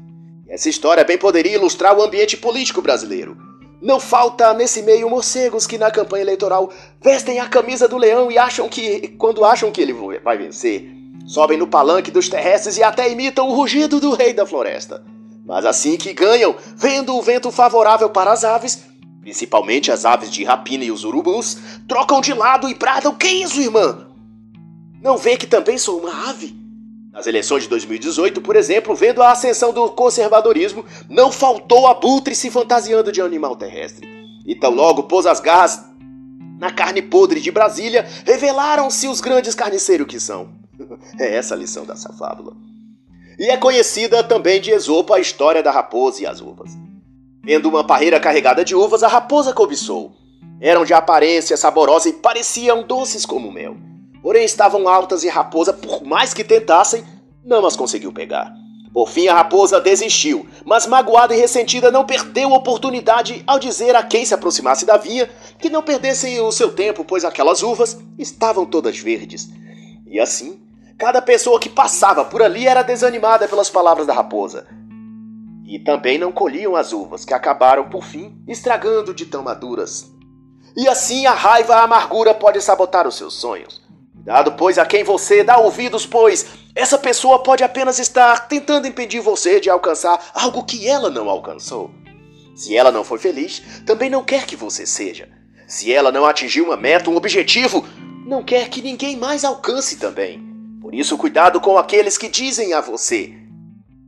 Essa 0.49 0.69
história 0.69 1.05
bem 1.05 1.17
poderia 1.17 1.55
ilustrar 1.55 1.97
o 1.97 2.03
ambiente 2.03 2.37
político 2.37 2.83
brasileiro. 2.83 3.37
Não 3.81 4.01
falta 4.01 4.53
nesse 4.53 4.83
meio 4.83 5.09
morcegos 5.09 5.69
que 5.69 5.79
na 5.79 5.91
campanha 5.91 6.23
eleitoral 6.23 6.73
vestem 7.01 7.39
a 7.39 7.49
camisa 7.49 7.87
do 7.87 7.97
leão 7.97 8.31
e 8.31 8.37
acham 8.37 8.69
que, 8.69 9.09
quando 9.19 9.45
acham 9.45 9.71
que 9.71 9.81
ele 9.81 9.93
vai 10.23 10.37
vencer, 10.37 11.02
Sobem 11.27 11.59
no 11.59 11.67
palanque 11.67 12.11
dos 12.11 12.29
terrestres 12.29 12.77
e 12.77 12.83
até 12.83 13.11
imitam 13.11 13.49
o 13.49 13.55
rugido 13.55 14.01
do 14.01 14.15
rei 14.15 14.33
da 14.33 14.47
floresta. 14.47 15.03
Mas 15.45 15.65
assim 15.65 15.97
que 15.97 16.13
ganham, 16.13 16.55
vendo 16.77 17.17
o 17.17 17.23
vento 17.23 17.51
favorável 17.51 18.11
para 18.11 18.33
as 18.33 18.45
aves, 18.45 18.85
principalmente 19.21 19.91
as 19.91 20.05
aves 20.05 20.31
de 20.31 20.45
rapina 20.45 20.85
e 20.85 20.91
os 20.91 21.05
urubus, 21.05 21.59
trocam 21.89 22.21
de 22.21 22.33
lado 22.33 22.69
e 22.69 22.75
bradam: 22.75 23.15
Que 23.15 23.29
isso, 23.29 23.61
irmã? 23.61 24.07
Não 25.01 25.17
vê 25.17 25.37
que 25.37 25.47
também 25.47 25.79
sou 25.79 26.01
uma 26.01 26.31
ave? 26.31 26.55
Nas 27.13 27.27
eleições 27.27 27.65
de 27.65 27.69
2018, 27.69 28.41
por 28.41 28.57
exemplo, 28.57 28.95
vendo 28.95 29.23
a 29.23 29.33
ascensão 29.33 29.73
do 29.73 29.91
conservadorismo, 29.91 30.85
não 31.11 31.31
faltou 31.31 31.87
abutre 31.87 32.35
se 32.35 32.51
fantasiando 32.51 33.13
de 33.13 33.21
animal 33.21 33.55
terrestre. 33.55 34.09
E 34.47 34.55
tão 34.55 34.71
logo 34.75 35.03
pôs 35.03 35.27
as 35.27 35.39
garras 35.39 35.85
na 36.59 36.71
carne 36.71 37.03
podre 37.03 37.41
de 37.41 37.51
Brasília, 37.51 38.07
revelaram-se 38.25 39.09
os 39.09 39.21
grandes 39.21 39.53
carniceiros 39.53 40.07
que 40.07 40.21
são. 40.21 40.62
É 41.19 41.37
essa 41.37 41.55
a 41.55 41.57
lição 41.57 41.85
dessa 41.85 42.13
fábula. 42.13 42.57
E 43.39 43.49
é 43.51 43.57
conhecida 43.57 44.23
também 44.23 44.61
de 44.61 44.71
Esopo 44.71 45.13
a 45.13 45.21
história 45.21 45.63
da 45.63 45.71
raposa 45.71 46.23
e 46.23 46.27
as 46.27 46.41
uvas. 46.41 46.73
Vendo 47.45 47.69
uma 47.69 47.85
parreira 47.85 48.21
carregada 48.21 48.65
de 48.65 48.75
uvas, 48.75 49.03
a 49.03 49.09
raposa 49.09 49.53
cobiçou. 49.53 50.13
Eram 50.61 50.85
de 50.85 50.95
aparência 50.95 51.57
saborosa 51.57 52.09
e 52.09 52.13
pareciam 52.13 52.83
doces 52.83 53.27
como 53.27 53.51
mel. 53.51 53.77
Porém 54.23 54.45
estavam 54.45 54.87
altas 54.87 55.25
e 55.25 55.29
a 55.29 55.33
raposa, 55.33 55.73
por 55.73 56.05
mais 56.05 56.33
que 56.33 56.45
tentassem, 56.45 57.05
não 57.45 57.67
as 57.67 57.75
conseguiu 57.75 58.13
pegar. 58.13 58.55
Por 58.93 59.09
fim, 59.09 59.27
a 59.27 59.35
raposa 59.35 59.81
desistiu, 59.81 60.47
mas 60.65 60.87
magoada 60.87 61.35
e 61.35 61.39
ressentida 61.39 61.91
não 61.91 62.05
perdeu 62.05 62.53
a 62.53 62.59
oportunidade 62.59 63.43
ao 63.47 63.59
dizer 63.59 63.97
a 63.97 64.03
quem 64.03 64.25
se 64.25 64.35
aproximasse 64.35 64.85
da 64.85 64.99
vinha 64.99 65.29
que 65.59 65.71
não 65.71 65.83
perdessem 65.83 66.41
o 66.41 66.53
seu 66.53 66.71
tempo, 66.71 67.03
pois 67.03 67.25
aquelas 67.25 67.63
uvas 67.63 67.99
estavam 68.19 68.67
todas 68.67 68.99
verdes. 68.99 69.51
E 70.07 70.21
assim, 70.21 70.61
cada 71.03 71.21
pessoa 71.21 71.59
que 71.59 71.69
passava 71.69 72.25
por 72.25 72.41
ali 72.41 72.65
era 72.65 72.85
desanimada 72.85 73.49
pelas 73.49 73.69
palavras 73.69 74.07
da 74.07 74.15
raposa. 74.15 74.69
E 75.67 75.81
também 75.81 76.17
não 76.17 76.31
colhiam 76.31 76.77
as 76.77 76.93
uvas, 76.93 77.25
que 77.25 77.35
acabaram, 77.35 77.91
por 77.91 78.05
fim, 78.05 78.41
estragando 78.47 79.13
de 79.13 79.27
tão 79.27 79.43
maduras. 79.43 80.09
E 80.77 80.87
assim 80.87 81.27
a 81.27 81.33
raiva 81.33 81.75
a 81.75 81.83
amargura 81.83 82.33
podem 82.33 82.63
sabotar 82.63 83.09
os 83.09 83.17
seus 83.17 83.35
sonhos. 83.35 83.83
Cuidado, 84.15 84.53
pois, 84.53 84.79
a 84.79 84.87
quem 84.87 85.03
você 85.03 85.43
dá 85.43 85.59
ouvidos, 85.59 86.07
pois 86.07 86.47
essa 86.73 86.97
pessoa 86.97 87.43
pode 87.43 87.65
apenas 87.65 87.99
estar 87.99 88.47
tentando 88.47 88.87
impedir 88.87 89.19
você 89.19 89.59
de 89.59 89.69
alcançar 89.69 90.31
algo 90.33 90.63
que 90.63 90.87
ela 90.87 91.11
não 91.11 91.29
alcançou. 91.29 91.91
Se 92.55 92.77
ela 92.77 92.93
não 92.93 93.03
foi 93.03 93.19
feliz, 93.19 93.61
também 93.85 94.09
não 94.09 94.23
quer 94.23 94.47
que 94.47 94.55
você 94.55 94.87
seja. 94.87 95.29
Se 95.67 95.93
ela 95.93 96.13
não 96.13 96.25
atingiu 96.25 96.67
uma 96.67 96.77
meta, 96.77 97.11
um 97.11 97.17
objetivo, 97.17 97.85
não 98.25 98.45
quer 98.45 98.69
que 98.69 98.81
ninguém 98.81 99.17
mais 99.17 99.45
alcance 99.45 99.97
também. 99.97 100.52
Por 100.93 100.99
isso, 100.99 101.17
cuidado 101.17 101.59
com 101.59 101.79
aqueles 101.79 102.19
que 102.19 102.29
dizem 102.29 102.75
a 102.75 102.81
você 102.83 103.33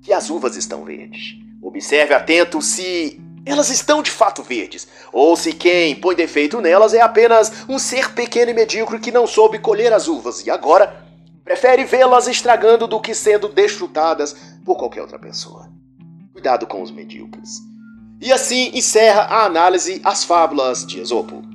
que 0.02 0.12
as 0.12 0.28
uvas 0.28 0.54
estão 0.54 0.84
verdes. 0.84 1.34
Observe 1.62 2.12
atento 2.12 2.60
se 2.60 3.18
elas 3.46 3.70
estão 3.70 4.02
de 4.02 4.10
fato 4.10 4.42
verdes, 4.42 4.86
ou 5.10 5.34
se 5.34 5.54
quem 5.54 5.94
põe 5.96 6.14
defeito 6.14 6.60
nelas 6.60 6.92
é 6.92 7.00
apenas 7.00 7.64
um 7.70 7.78
ser 7.78 8.12
pequeno 8.12 8.50
e 8.50 8.54
medíocre 8.54 8.98
que 8.98 9.10
não 9.10 9.26
soube 9.26 9.58
colher 9.58 9.94
as 9.94 10.08
uvas 10.08 10.44
e 10.44 10.50
agora 10.50 11.02
prefere 11.42 11.86
vê-las 11.86 12.28
estragando 12.28 12.86
do 12.86 13.00
que 13.00 13.14
sendo 13.14 13.48
desfrutadas 13.48 14.36
por 14.62 14.76
qualquer 14.76 15.00
outra 15.00 15.18
pessoa. 15.18 15.70
Cuidado 16.34 16.66
com 16.66 16.82
os 16.82 16.90
medíocres. 16.90 17.60
E 18.20 18.30
assim 18.30 18.70
encerra 18.74 19.22
a 19.22 19.46
análise 19.46 20.02
As 20.04 20.22
Fábulas 20.22 20.86
de 20.86 21.00
Esopo. 21.00 21.53